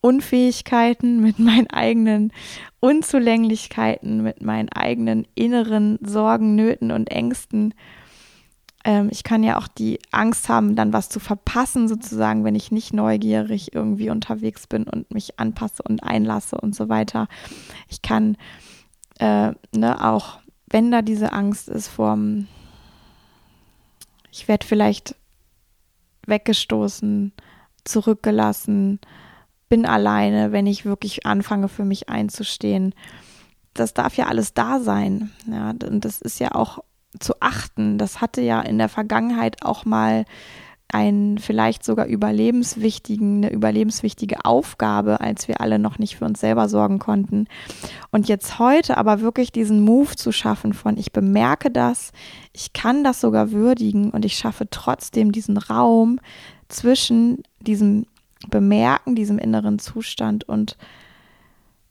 Unfähigkeiten, 0.00 1.20
mit 1.22 1.38
meinen 1.38 1.68
eigenen 1.70 2.32
Unzulänglichkeiten, 2.80 4.22
mit 4.22 4.42
meinen 4.42 4.68
eigenen 4.70 5.26
inneren 5.34 5.98
Sorgen, 6.02 6.54
Nöten 6.54 6.90
und 6.90 7.10
Ängsten. 7.10 7.74
Ähm, 8.86 9.08
ich 9.10 9.24
kann 9.24 9.42
ja 9.42 9.58
auch 9.58 9.66
die 9.66 9.98
Angst 10.12 10.48
haben, 10.48 10.76
dann 10.76 10.92
was 10.92 11.08
zu 11.08 11.18
verpassen, 11.18 11.88
sozusagen, 11.88 12.44
wenn 12.44 12.54
ich 12.54 12.70
nicht 12.70 12.94
neugierig 12.94 13.74
irgendwie 13.74 14.10
unterwegs 14.10 14.68
bin 14.68 14.84
und 14.84 15.12
mich 15.12 15.40
anpasse 15.40 15.82
und 15.82 16.04
einlasse 16.04 16.56
und 16.56 16.74
so 16.74 16.88
weiter. 16.88 17.26
Ich 17.88 18.00
kann 18.00 18.36
äh, 19.18 19.52
ne, 19.76 20.04
auch, 20.04 20.38
wenn 20.68 20.92
da 20.92 21.02
diese 21.02 21.32
Angst 21.32 21.68
ist 21.68 21.88
vorm, 21.88 22.46
ich 24.30 24.46
werde 24.46 24.64
vielleicht 24.64 25.16
weggestoßen, 26.28 27.32
zurückgelassen, 27.84 29.00
bin 29.68 29.84
alleine, 29.84 30.52
wenn 30.52 30.66
ich 30.66 30.84
wirklich 30.84 31.26
anfange, 31.26 31.68
für 31.68 31.84
mich 31.84 32.08
einzustehen. 32.08 32.94
Das 33.74 33.94
darf 33.94 34.16
ja 34.16 34.26
alles 34.26 34.54
da 34.54 34.78
sein. 34.78 35.32
Ja, 35.50 35.70
und 35.70 36.04
das 36.04 36.20
ist 36.20 36.38
ja 36.38 36.54
auch 36.54 36.78
zu 37.20 37.34
achten. 37.40 37.98
Das 37.98 38.20
hatte 38.20 38.40
ja 38.40 38.60
in 38.60 38.78
der 38.78 38.88
Vergangenheit 38.88 39.64
auch 39.64 39.84
mal 39.84 40.24
einen 40.88 41.38
vielleicht 41.38 41.84
sogar 41.84 42.06
überlebenswichtigen, 42.06 43.38
eine 43.38 43.52
überlebenswichtige 43.52 44.44
Aufgabe, 44.44 45.20
als 45.20 45.48
wir 45.48 45.60
alle 45.60 45.78
noch 45.78 45.98
nicht 45.98 46.16
für 46.16 46.24
uns 46.24 46.40
selber 46.40 46.68
sorgen 46.68 46.98
konnten. 46.98 47.48
Und 48.12 48.28
jetzt 48.28 48.58
heute 48.58 48.96
aber 48.96 49.20
wirklich 49.20 49.50
diesen 49.50 49.80
Move 49.80 50.14
zu 50.14 50.30
schaffen 50.30 50.74
von, 50.74 50.96
ich 50.96 51.12
bemerke 51.12 51.70
das, 51.70 52.12
ich 52.52 52.72
kann 52.72 53.02
das 53.02 53.20
sogar 53.20 53.50
würdigen 53.50 54.10
und 54.10 54.24
ich 54.24 54.36
schaffe 54.36 54.68
trotzdem 54.70 55.32
diesen 55.32 55.56
Raum 55.56 56.20
zwischen 56.68 57.42
diesem 57.60 58.06
Bemerken, 58.48 59.16
diesem 59.16 59.38
inneren 59.38 59.78
Zustand 59.80 60.48
und 60.48 60.76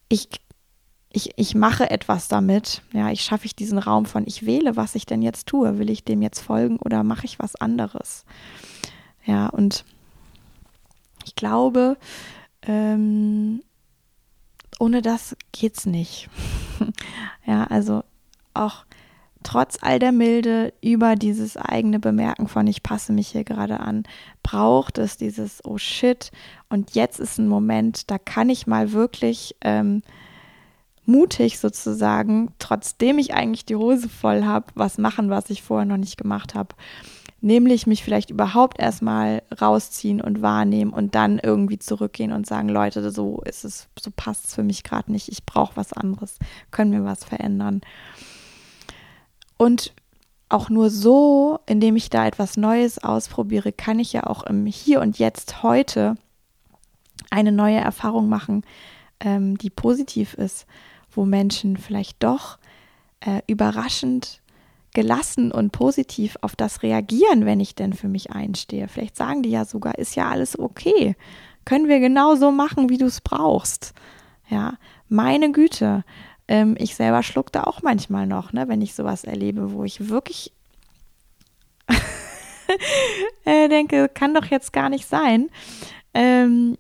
ich, 0.08 0.30
ich, 1.16 1.32
ich 1.38 1.56
mache 1.56 1.90
etwas 1.90 2.28
damit. 2.28 2.82
Ja, 2.92 3.10
ich 3.10 3.22
schaffe 3.22 3.46
ich 3.46 3.56
diesen 3.56 3.78
Raum 3.78 4.06
von, 4.06 4.28
ich 4.28 4.46
wähle, 4.46 4.76
was 4.76 4.96
ich 4.96 5.06
denn 5.06 5.22
jetzt 5.22 5.48
tue. 5.48 5.80
Will 5.80 5.90
ich 5.90 6.04
dem 6.04 6.22
jetzt 6.22 6.42
folgen 6.42 6.78
oder 6.78 7.04
mache 7.04 7.26
ich 7.26 7.40
was 7.40 7.56
anderes? 7.56 8.26
Ja, 9.24 9.48
und 9.48 9.86
ich 11.24 11.36
glaube, 11.36 11.98
ähm, 12.64 13.62
ohne 14.78 15.02
das 15.02 15.38
geht's 15.54 15.86
nicht. 15.86 16.30
ja, 17.46 17.64
also 17.64 18.04
auch 18.54 18.86
trotz 19.42 19.78
all 19.80 20.00
der 20.00 20.12
Milde 20.12 20.74
über 20.82 21.16
dieses 21.16 21.56
eigene 21.56 22.00
Bemerken 22.00 22.50
von 22.50 22.68
ich 22.68 22.84
passe 22.84 23.14
mich 23.14 23.30
hier 23.30 23.46
gerade 23.46 23.80
an, 23.80 24.04
braucht 24.44 24.98
es 24.98 25.16
dieses 25.16 25.64
oh 25.64 25.78
shit 25.78 26.32
und 26.68 26.94
jetzt 26.94 27.22
ist 27.22 27.38
ein 27.38 27.48
Moment, 27.48 28.12
da 28.12 28.18
kann 28.18 28.50
ich 28.50 28.68
mal 28.68 28.92
wirklich 28.92 29.56
ähm, 29.62 30.02
mutig 31.08 31.60
sozusagen, 31.60 32.54
trotzdem 32.60 33.18
ich 33.18 33.34
eigentlich 33.34 33.66
die 33.66 33.76
Hose 33.76 34.10
voll 34.10 34.44
habe, 34.44 34.68
was 34.76 34.98
machen, 34.98 35.30
was 35.30 35.50
ich 35.50 35.62
vorher 35.62 35.86
noch 35.86 35.98
nicht 35.98 36.18
gemacht 36.18 36.56
habe. 36.56 36.76
Nämlich 37.42 37.86
mich 37.86 38.04
vielleicht 38.04 38.32
überhaupt 38.32 38.80
erstmal 38.80 39.44
rausziehen 39.62 40.20
und 40.20 40.42
wahrnehmen 40.42 40.92
und 40.92 41.14
dann 41.14 41.38
irgendwie 41.38 41.78
zurückgehen 41.78 42.32
und 42.32 42.48
sagen, 42.48 42.70
Leute, 42.70 43.12
so 43.12 43.42
ist 43.46 43.66
es, 43.66 43.88
so 44.00 44.10
passt 44.16 44.46
es 44.46 44.56
für 44.56 44.64
mich 44.64 44.84
gerade 44.84 45.12
nicht, 45.12 45.30
ich 45.30 45.46
brauche 45.46 45.76
was 45.76 45.94
anderes, 45.94 46.40
können 46.72 46.92
wir 46.92 47.04
was 47.04 47.24
verändern. 47.24 47.82
Und 49.58 49.94
auch 50.50 50.70
nur 50.70 50.90
so, 50.90 51.60
indem 51.66 51.96
ich 51.96 52.10
da 52.10 52.26
etwas 52.26 52.58
Neues 52.58 53.04
ausprobiere, 53.04 53.72
kann 53.72 54.00
ich 54.00 54.14
ja 54.14 54.24
auch 54.26 54.44
im 54.44 54.66
Hier 54.66 55.02
und 55.02 55.20
Jetzt 55.20 55.64
heute 55.64 56.16
eine 57.32 57.52
neue 57.52 57.78
Erfahrung 57.78 58.30
machen, 58.30 58.64
ähm, 59.20 59.58
die 59.58 59.70
positiv 59.70 60.34
ist, 60.36 60.66
wo 61.16 61.26
Menschen 61.26 61.78
vielleicht 61.78 62.24
doch 62.24 62.58
äh, 63.22 63.42
überraschend 63.48 64.42
gelassen 64.94 65.52
und 65.52 65.72
positiv 65.72 66.38
auf 66.42 66.56
das 66.56 66.82
reagieren, 66.82 67.46
wenn 67.46 67.60
ich 67.60 67.76
denn 67.76 67.94
für 67.94 68.08
mich 68.08 68.32
einstehe. 68.32 68.88
Vielleicht 68.88 69.18
sagen 69.18 69.44
die 69.44 69.52
ja 69.52 69.66
sogar, 69.66 69.98
ist 70.00 70.16
ja 70.16 70.30
alles 70.30 70.58
okay. 70.58 71.16
Können 71.66 71.88
wir 71.88 72.00
genau 72.00 72.36
so 72.36 72.52
machen, 72.52 72.90
wie 72.90 72.98
du 72.98 73.06
es 73.06 73.22
brauchst. 73.22 73.94
Ja, 74.50 74.78
meine 75.10 75.52
Güte, 75.52 76.04
ähm, 76.48 76.76
ich 76.80 76.96
selber 76.96 77.24
schluck 77.24 77.52
da 77.52 77.64
auch 77.64 77.82
manchmal 77.82 78.26
noch, 78.26 78.54
ne, 78.54 78.68
wenn 78.68 78.82
ich 78.82 78.96
sowas 78.96 79.24
erlebe, 79.24 79.74
wo 79.74 79.84
ich 79.84 80.10
wirklich 80.10 80.54
äh, 83.46 83.68
denke, 83.68 84.10
kann 84.10 84.34
doch 84.34 84.46
jetzt 84.46 84.72
gar 84.72 84.90
nicht 84.90 85.08
sein. 85.08 85.50
Ähm, 86.14 86.78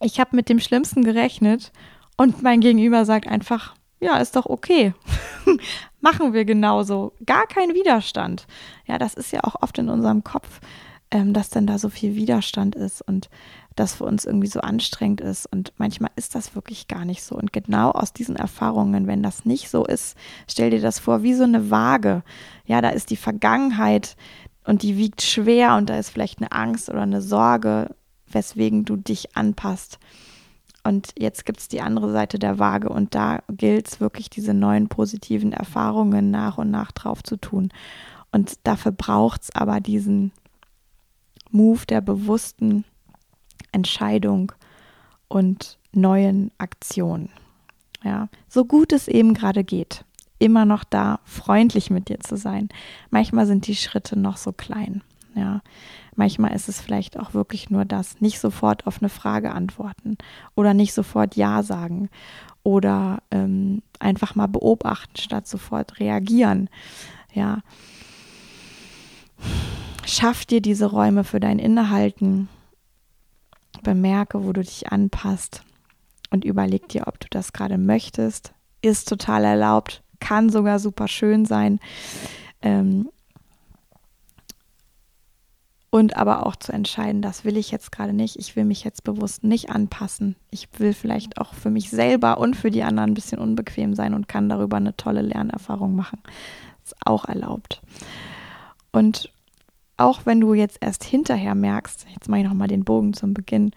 ich 0.00 0.20
habe 0.20 0.36
mit 0.36 0.48
dem 0.48 0.60
Schlimmsten 0.60 1.02
gerechnet 1.04 1.72
und 2.16 2.42
mein 2.42 2.60
Gegenüber 2.60 3.04
sagt 3.04 3.26
einfach, 3.26 3.74
ja, 4.00 4.18
ist 4.18 4.36
doch 4.36 4.46
okay. 4.46 4.94
Machen 6.00 6.32
wir 6.32 6.44
genauso. 6.44 7.12
Gar 7.24 7.46
kein 7.46 7.74
Widerstand. 7.74 8.46
Ja, 8.86 8.98
das 8.98 9.14
ist 9.14 9.32
ja 9.32 9.44
auch 9.44 9.56
oft 9.62 9.78
in 9.78 9.88
unserem 9.88 10.22
Kopf, 10.22 10.60
ähm, 11.10 11.32
dass 11.32 11.48
dann 11.48 11.66
da 11.66 11.78
so 11.78 11.88
viel 11.88 12.14
Widerstand 12.14 12.74
ist 12.74 13.00
und 13.02 13.30
das 13.74 13.94
für 13.94 14.04
uns 14.04 14.24
irgendwie 14.24 14.46
so 14.46 14.60
anstrengend 14.60 15.20
ist. 15.20 15.46
Und 15.46 15.72
manchmal 15.76 16.10
ist 16.16 16.34
das 16.34 16.54
wirklich 16.54 16.88
gar 16.88 17.04
nicht 17.04 17.22
so. 17.22 17.36
Und 17.36 17.52
genau 17.52 17.90
aus 17.90 18.12
diesen 18.12 18.36
Erfahrungen, 18.36 19.06
wenn 19.06 19.22
das 19.22 19.44
nicht 19.44 19.70
so 19.70 19.84
ist, 19.84 20.16
stell 20.48 20.70
dir 20.70 20.80
das 20.80 20.98
vor, 20.98 21.22
wie 21.22 21.34
so 21.34 21.44
eine 21.44 21.70
Waage. 21.70 22.22
Ja, 22.66 22.80
da 22.80 22.90
ist 22.90 23.10
die 23.10 23.16
Vergangenheit 23.16 24.16
und 24.64 24.82
die 24.82 24.96
wiegt 24.96 25.22
schwer 25.22 25.76
und 25.76 25.90
da 25.90 25.98
ist 25.98 26.10
vielleicht 26.10 26.38
eine 26.38 26.52
Angst 26.52 26.88
oder 26.88 27.02
eine 27.02 27.22
Sorge, 27.22 27.94
weswegen 28.26 28.84
du 28.84 28.96
dich 28.96 29.36
anpasst. 29.36 29.98
Und 30.86 31.10
jetzt 31.18 31.44
gibt 31.44 31.58
es 31.58 31.66
die 31.66 31.80
andere 31.80 32.12
Seite 32.12 32.38
der 32.38 32.60
Waage 32.60 32.88
und 32.88 33.16
da 33.16 33.40
gilt 33.48 33.88
es 33.88 34.00
wirklich, 34.00 34.30
diese 34.30 34.54
neuen 34.54 34.86
positiven 34.86 35.52
Erfahrungen 35.52 36.30
nach 36.30 36.58
und 36.58 36.70
nach 36.70 36.92
drauf 36.92 37.24
zu 37.24 37.36
tun. 37.36 37.70
Und 38.30 38.54
dafür 38.62 38.92
braucht 38.92 39.42
es 39.42 39.56
aber 39.56 39.80
diesen 39.80 40.30
Move 41.50 41.86
der 41.88 42.02
bewussten 42.02 42.84
Entscheidung 43.72 44.52
und 45.26 45.76
neuen 45.90 46.52
Aktionen. 46.58 47.30
Ja, 48.04 48.28
so 48.48 48.64
gut 48.64 48.92
es 48.92 49.08
eben 49.08 49.34
gerade 49.34 49.64
geht, 49.64 50.04
immer 50.38 50.66
noch 50.66 50.84
da 50.84 51.18
freundlich 51.24 51.90
mit 51.90 52.08
dir 52.08 52.20
zu 52.20 52.36
sein. 52.36 52.68
Manchmal 53.10 53.46
sind 53.48 53.66
die 53.66 53.74
Schritte 53.74 54.16
noch 54.16 54.36
so 54.36 54.52
klein. 54.52 55.02
Ja, 55.34 55.62
manchmal 56.16 56.54
ist 56.54 56.68
es 56.68 56.80
vielleicht 56.80 57.18
auch 57.18 57.34
wirklich 57.34 57.70
nur 57.70 57.84
das, 57.84 58.20
nicht 58.20 58.40
sofort 58.40 58.86
auf 58.86 59.00
eine 59.00 59.08
Frage 59.08 59.52
antworten 59.52 60.16
oder 60.54 60.74
nicht 60.74 60.92
sofort 60.92 61.36
Ja 61.36 61.62
sagen 61.62 62.08
oder 62.62 63.22
ähm, 63.30 63.82
einfach 64.00 64.34
mal 64.34 64.48
beobachten 64.48 65.16
statt 65.16 65.46
sofort 65.46 66.00
reagieren. 66.00 66.68
Ja. 67.32 67.60
Schaff 70.04 70.44
dir 70.44 70.60
diese 70.60 70.86
Räume 70.86 71.24
für 71.24 71.40
dein 71.40 71.58
Innehalten. 71.58 72.48
Bemerke, 73.82 74.44
wo 74.44 74.52
du 74.52 74.62
dich 74.62 74.90
anpasst 74.90 75.62
und 76.30 76.44
überleg 76.44 76.88
dir, 76.88 77.06
ob 77.06 77.20
du 77.20 77.28
das 77.30 77.52
gerade 77.52 77.78
möchtest. 77.78 78.52
Ist 78.82 79.08
total 79.08 79.44
erlaubt, 79.44 80.02
kann 80.18 80.50
sogar 80.50 80.78
super 80.78 81.08
schön 81.08 81.44
sein. 81.44 81.78
Ähm, 82.62 83.08
und 85.96 86.14
aber 86.14 86.44
auch 86.44 86.56
zu 86.56 86.72
entscheiden, 86.72 87.22
das 87.22 87.46
will 87.46 87.56
ich 87.56 87.70
jetzt 87.70 87.90
gerade 87.90 88.12
nicht, 88.12 88.36
ich 88.38 88.54
will 88.54 88.66
mich 88.66 88.84
jetzt 88.84 89.02
bewusst 89.02 89.44
nicht 89.44 89.70
anpassen. 89.70 90.36
Ich 90.50 90.68
will 90.78 90.92
vielleicht 90.92 91.38
auch 91.38 91.54
für 91.54 91.70
mich 91.70 91.88
selber 91.88 92.36
und 92.36 92.54
für 92.54 92.70
die 92.70 92.82
anderen 92.82 93.10
ein 93.10 93.14
bisschen 93.14 93.38
unbequem 93.38 93.94
sein 93.94 94.12
und 94.12 94.28
kann 94.28 94.50
darüber 94.50 94.76
eine 94.76 94.94
tolle 94.98 95.22
Lernerfahrung 95.22 95.96
machen. 95.96 96.20
Ist 96.84 96.94
auch 97.06 97.24
erlaubt. 97.24 97.80
Und 98.92 99.32
auch 99.96 100.26
wenn 100.26 100.38
du 100.38 100.52
jetzt 100.52 100.76
erst 100.82 101.02
hinterher 101.02 101.54
merkst, 101.54 102.06
jetzt 102.12 102.28
mache 102.28 102.40
ich 102.40 102.46
nochmal 102.46 102.68
den 102.68 102.84
Bogen 102.84 103.14
zum 103.14 103.32
Beginn, 103.32 103.70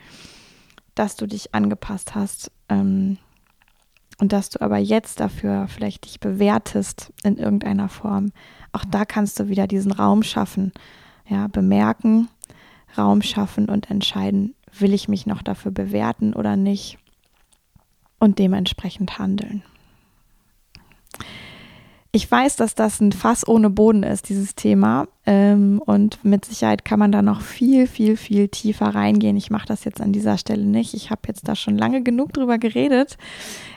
dass 0.95 1.15
du 1.15 1.25
dich 1.25 1.55
angepasst 1.55 2.15
hast 2.15 2.51
ähm, 2.67 3.17
und 4.19 4.34
dass 4.34 4.49
du 4.49 4.62
aber 4.62 4.77
jetzt 4.77 5.21
dafür 5.21 5.69
vielleicht 5.69 6.03
dich 6.03 6.19
bewertest 6.19 7.13
in 7.23 7.38
irgendeiner 7.38 7.88
Form, 7.88 8.34
auch 8.73 8.84
da 8.84 9.05
kannst 9.05 9.39
du 9.39 9.47
wieder 9.47 9.67
diesen 9.67 9.93
Raum 9.93 10.21
schaffen, 10.21 10.73
ja, 11.30 11.48
bemerken, 11.48 12.28
Raum 12.98 13.22
schaffen 13.22 13.70
und 13.70 13.89
entscheiden, 13.89 14.56
will 14.78 14.94
ich 14.94 15.08
mich 15.08 15.26
noch 15.26 15.42
dafür 15.42 15.72
bewerten 15.72 16.34
oder 16.34 16.56
nicht 16.56 16.98
und 18.20 18.39
dementsprechend 18.39 19.20
handeln. 19.20 19.63
Ich 22.12 22.30
weiß, 22.30 22.56
dass 22.56 22.74
das 22.74 23.00
ein 23.02 23.12
Fass 23.12 23.48
ohne 23.48 23.70
Boden 23.70 24.02
ist, 24.02 24.30
dieses 24.30 24.56
Thema. 24.56 25.08
Ähm, 25.28 25.80
und 25.86 26.26
mit 26.26 26.44
Sicherheit 26.44 26.84
kann 26.84 26.98
man 26.98 27.12
da 27.12 27.22
noch 27.22 27.42
viel, 27.42 27.86
viel, 27.86 28.18
viel 28.18 28.48
tiefer 28.48 28.88
reingehen. 28.88 29.38
Ich 29.38 29.52
mache 29.52 29.68
das 29.68 29.84
jetzt 29.84 30.02
an 30.02 30.12
dieser 30.12 30.39
Stelle 30.39 30.65
nicht. 30.65 30.96
Ich 30.96 31.12
habe 31.12 31.22
jetzt 31.28 31.48
da 31.48 31.56
schon 31.56 31.78
lange 31.78 32.02
genug 32.02 32.34
drüber 32.34 32.58
geredet. 32.58 33.18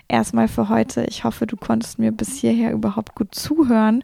Erstmal 0.08 0.48
für 0.48 0.70
heute. 0.70 1.04
Ich 1.04 1.24
hoffe, 1.24 1.46
du 1.46 1.58
konntest 1.58 1.98
mir 1.98 2.10
bis 2.10 2.38
hierher 2.38 2.72
überhaupt 2.72 3.14
gut 3.14 3.34
zuhören 3.34 4.02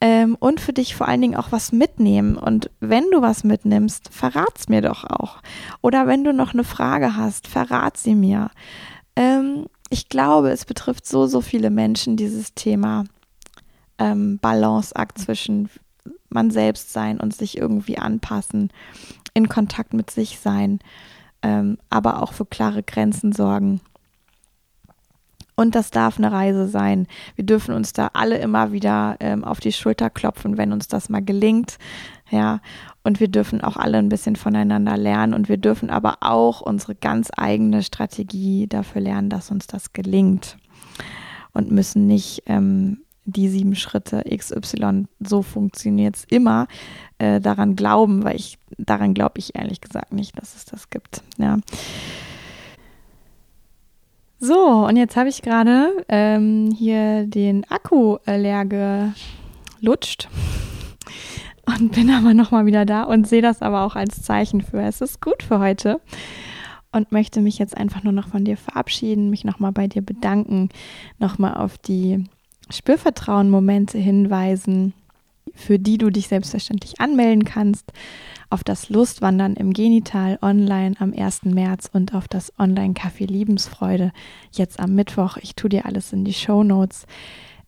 ähm, 0.00 0.36
und 0.38 0.60
für 0.60 0.72
dich 0.72 0.94
vor 0.94 1.08
allen 1.08 1.20
Dingen 1.20 1.36
auch 1.36 1.52
was 1.52 1.72
mitnehmen. 1.72 2.36
Und 2.36 2.70
wenn 2.80 3.10
du 3.10 3.22
was 3.22 3.44
mitnimmst, 3.44 4.10
verrat's 4.12 4.68
mir 4.68 4.82
doch 4.82 5.04
auch. 5.04 5.40
Oder 5.80 6.06
wenn 6.06 6.24
du 6.24 6.32
noch 6.32 6.52
eine 6.52 6.64
Frage 6.64 7.16
hast, 7.16 7.46
verrat 7.46 7.96
sie 7.96 8.14
mir. 8.14 8.50
Ähm, 9.14 9.66
ich 9.88 10.08
glaube, 10.08 10.50
es 10.50 10.64
betrifft 10.64 11.06
so, 11.06 11.26
so 11.26 11.40
viele 11.40 11.70
Menschen, 11.70 12.16
dieses 12.16 12.54
Thema 12.54 13.04
ähm, 13.98 14.38
Balanceakt 14.40 15.18
zwischen 15.18 15.70
man 16.28 16.50
selbst 16.50 16.92
sein 16.92 17.18
und 17.18 17.34
sich 17.34 17.56
irgendwie 17.56 17.98
anpassen, 17.98 18.70
in 19.32 19.48
Kontakt 19.48 19.94
mit 19.94 20.10
sich 20.10 20.38
sein, 20.40 20.80
ähm, 21.40 21.78
aber 21.88 22.22
auch 22.22 22.32
für 22.32 22.44
klare 22.44 22.82
Grenzen 22.82 23.32
sorgen 23.32 23.80
und 25.56 25.74
das 25.74 25.90
darf 25.90 26.18
eine 26.18 26.30
Reise 26.30 26.68
sein. 26.68 27.06
Wir 27.34 27.44
dürfen 27.44 27.74
uns 27.74 27.92
da 27.92 28.10
alle 28.12 28.38
immer 28.38 28.72
wieder 28.72 29.16
ähm, 29.20 29.42
auf 29.42 29.58
die 29.58 29.72
Schulter 29.72 30.10
klopfen, 30.10 30.58
wenn 30.58 30.72
uns 30.72 30.86
das 30.86 31.08
mal 31.08 31.24
gelingt. 31.24 31.78
Ja, 32.30 32.60
und 33.02 33.20
wir 33.20 33.28
dürfen 33.28 33.60
auch 33.62 33.76
alle 33.76 33.98
ein 33.98 34.08
bisschen 34.08 34.36
voneinander 34.36 34.96
lernen 34.96 35.32
und 35.32 35.48
wir 35.48 35.56
dürfen 35.56 35.90
aber 35.90 36.18
auch 36.20 36.60
unsere 36.60 36.94
ganz 36.94 37.30
eigene 37.36 37.82
Strategie 37.82 38.66
dafür 38.66 39.00
lernen, 39.00 39.30
dass 39.30 39.50
uns 39.50 39.66
das 39.66 39.92
gelingt. 39.92 40.58
Und 41.52 41.70
müssen 41.70 42.06
nicht 42.06 42.42
ähm, 42.46 42.98
die 43.24 43.48
sieben 43.48 43.74
Schritte 43.74 44.24
XY, 44.24 45.06
so 45.20 45.42
funktioniert 45.42 46.16
es 46.16 46.24
immer, 46.24 46.66
äh, 47.18 47.40
daran 47.40 47.76
glauben, 47.76 48.24
weil 48.24 48.36
ich, 48.36 48.58
daran 48.76 49.14
glaube 49.14 49.38
ich 49.38 49.54
ehrlich 49.56 49.80
gesagt 49.80 50.12
nicht, 50.12 50.38
dass 50.38 50.54
es 50.54 50.64
das 50.64 50.90
gibt. 50.90 51.22
Ja. 51.38 51.58
So, 54.38 54.86
und 54.86 54.96
jetzt 54.96 55.16
habe 55.16 55.30
ich 55.30 55.40
gerade 55.40 56.04
ähm, 56.08 56.70
hier 56.70 57.26
den 57.26 57.64
Akku 57.70 58.18
äh, 58.26 58.36
leer 58.36 58.66
gelutscht 59.80 60.28
und 61.66 61.92
bin 61.92 62.10
aber 62.10 62.34
nochmal 62.34 62.66
wieder 62.66 62.84
da 62.84 63.04
und 63.04 63.26
sehe 63.26 63.40
das 63.40 63.62
aber 63.62 63.82
auch 63.82 63.96
als 63.96 64.22
Zeichen 64.22 64.60
für, 64.60 64.82
es 64.82 65.00
ist 65.00 65.22
gut 65.22 65.42
für 65.42 65.58
heute 65.58 66.02
und 66.92 67.12
möchte 67.12 67.40
mich 67.40 67.58
jetzt 67.58 67.76
einfach 67.76 68.02
nur 68.02 68.12
noch 68.12 68.28
von 68.28 68.44
dir 68.44 68.58
verabschieden, 68.58 69.30
mich 69.30 69.44
nochmal 69.44 69.72
bei 69.72 69.86
dir 69.86 70.02
bedanken, 70.02 70.68
nochmal 71.18 71.54
auf 71.54 71.78
die 71.78 72.24
Spürvertrauen-Momente 72.68 73.96
hinweisen, 73.96 74.92
für 75.54 75.78
die 75.78 75.98
du 75.98 76.10
dich 76.10 76.28
selbstverständlich 76.28 77.00
anmelden 77.00 77.44
kannst 77.44 77.92
auf 78.50 78.62
das 78.62 78.90
Lustwandern 78.90 79.54
im 79.54 79.72
Genital 79.72 80.38
online 80.40 80.94
am 80.98 81.12
1. 81.12 81.44
März 81.46 81.90
und 81.92 82.14
auf 82.14 82.28
das 82.28 82.52
Online-Café 82.58 83.26
Liebensfreude 83.26 84.12
jetzt 84.52 84.78
am 84.78 84.94
Mittwoch. 84.94 85.36
Ich 85.38 85.56
tue 85.56 85.70
dir 85.70 85.86
alles 85.86 86.12
in 86.12 86.24
die 86.24 86.32
Show 86.32 86.62
Notes. 86.62 87.06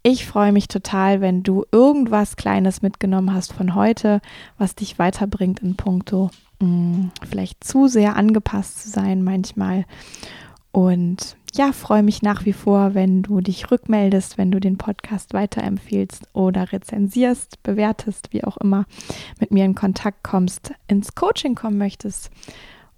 Ich 0.02 0.26
freue 0.26 0.52
mich 0.52 0.68
total, 0.68 1.20
wenn 1.20 1.42
du 1.42 1.64
irgendwas 1.72 2.36
Kleines 2.36 2.82
mitgenommen 2.82 3.34
hast 3.34 3.52
von 3.52 3.74
heute, 3.74 4.20
was 4.56 4.76
dich 4.76 4.98
weiterbringt 4.98 5.60
in 5.60 5.74
puncto 5.76 6.30
mh, 6.60 6.66
hm, 6.66 7.10
vielleicht 7.28 7.64
zu 7.64 7.88
sehr 7.88 8.16
angepasst 8.16 8.82
zu 8.82 8.90
sein 8.90 9.22
manchmal. 9.22 9.84
Und 10.70 11.36
ja, 11.54 11.72
freue 11.72 12.02
mich 12.02 12.22
nach 12.22 12.44
wie 12.44 12.52
vor, 12.52 12.94
wenn 12.94 13.22
du 13.22 13.40
dich 13.40 13.70
rückmeldest, 13.70 14.38
wenn 14.38 14.50
du 14.50 14.60
den 14.60 14.78
Podcast 14.78 15.34
weiterempfiehlst 15.34 16.28
oder 16.32 16.72
rezensierst, 16.72 17.62
bewertest, 17.62 18.32
wie 18.32 18.44
auch 18.44 18.56
immer, 18.58 18.84
mit 19.40 19.50
mir 19.50 19.64
in 19.64 19.74
Kontakt 19.74 20.22
kommst, 20.22 20.72
ins 20.86 21.14
Coaching 21.14 21.54
kommen 21.54 21.78
möchtest. 21.78 22.30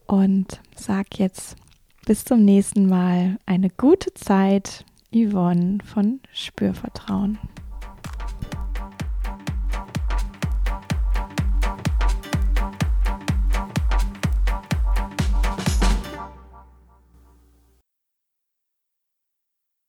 Und 0.06 0.60
sag 0.74 1.18
jetzt 1.18 1.56
bis 2.06 2.24
zum 2.24 2.44
nächsten 2.44 2.86
Mal 2.86 3.38
eine 3.46 3.70
gute 3.70 4.12
Zeit, 4.14 4.84
Yvonne 5.14 5.78
von 5.84 6.20
Spürvertrauen. 6.32 7.38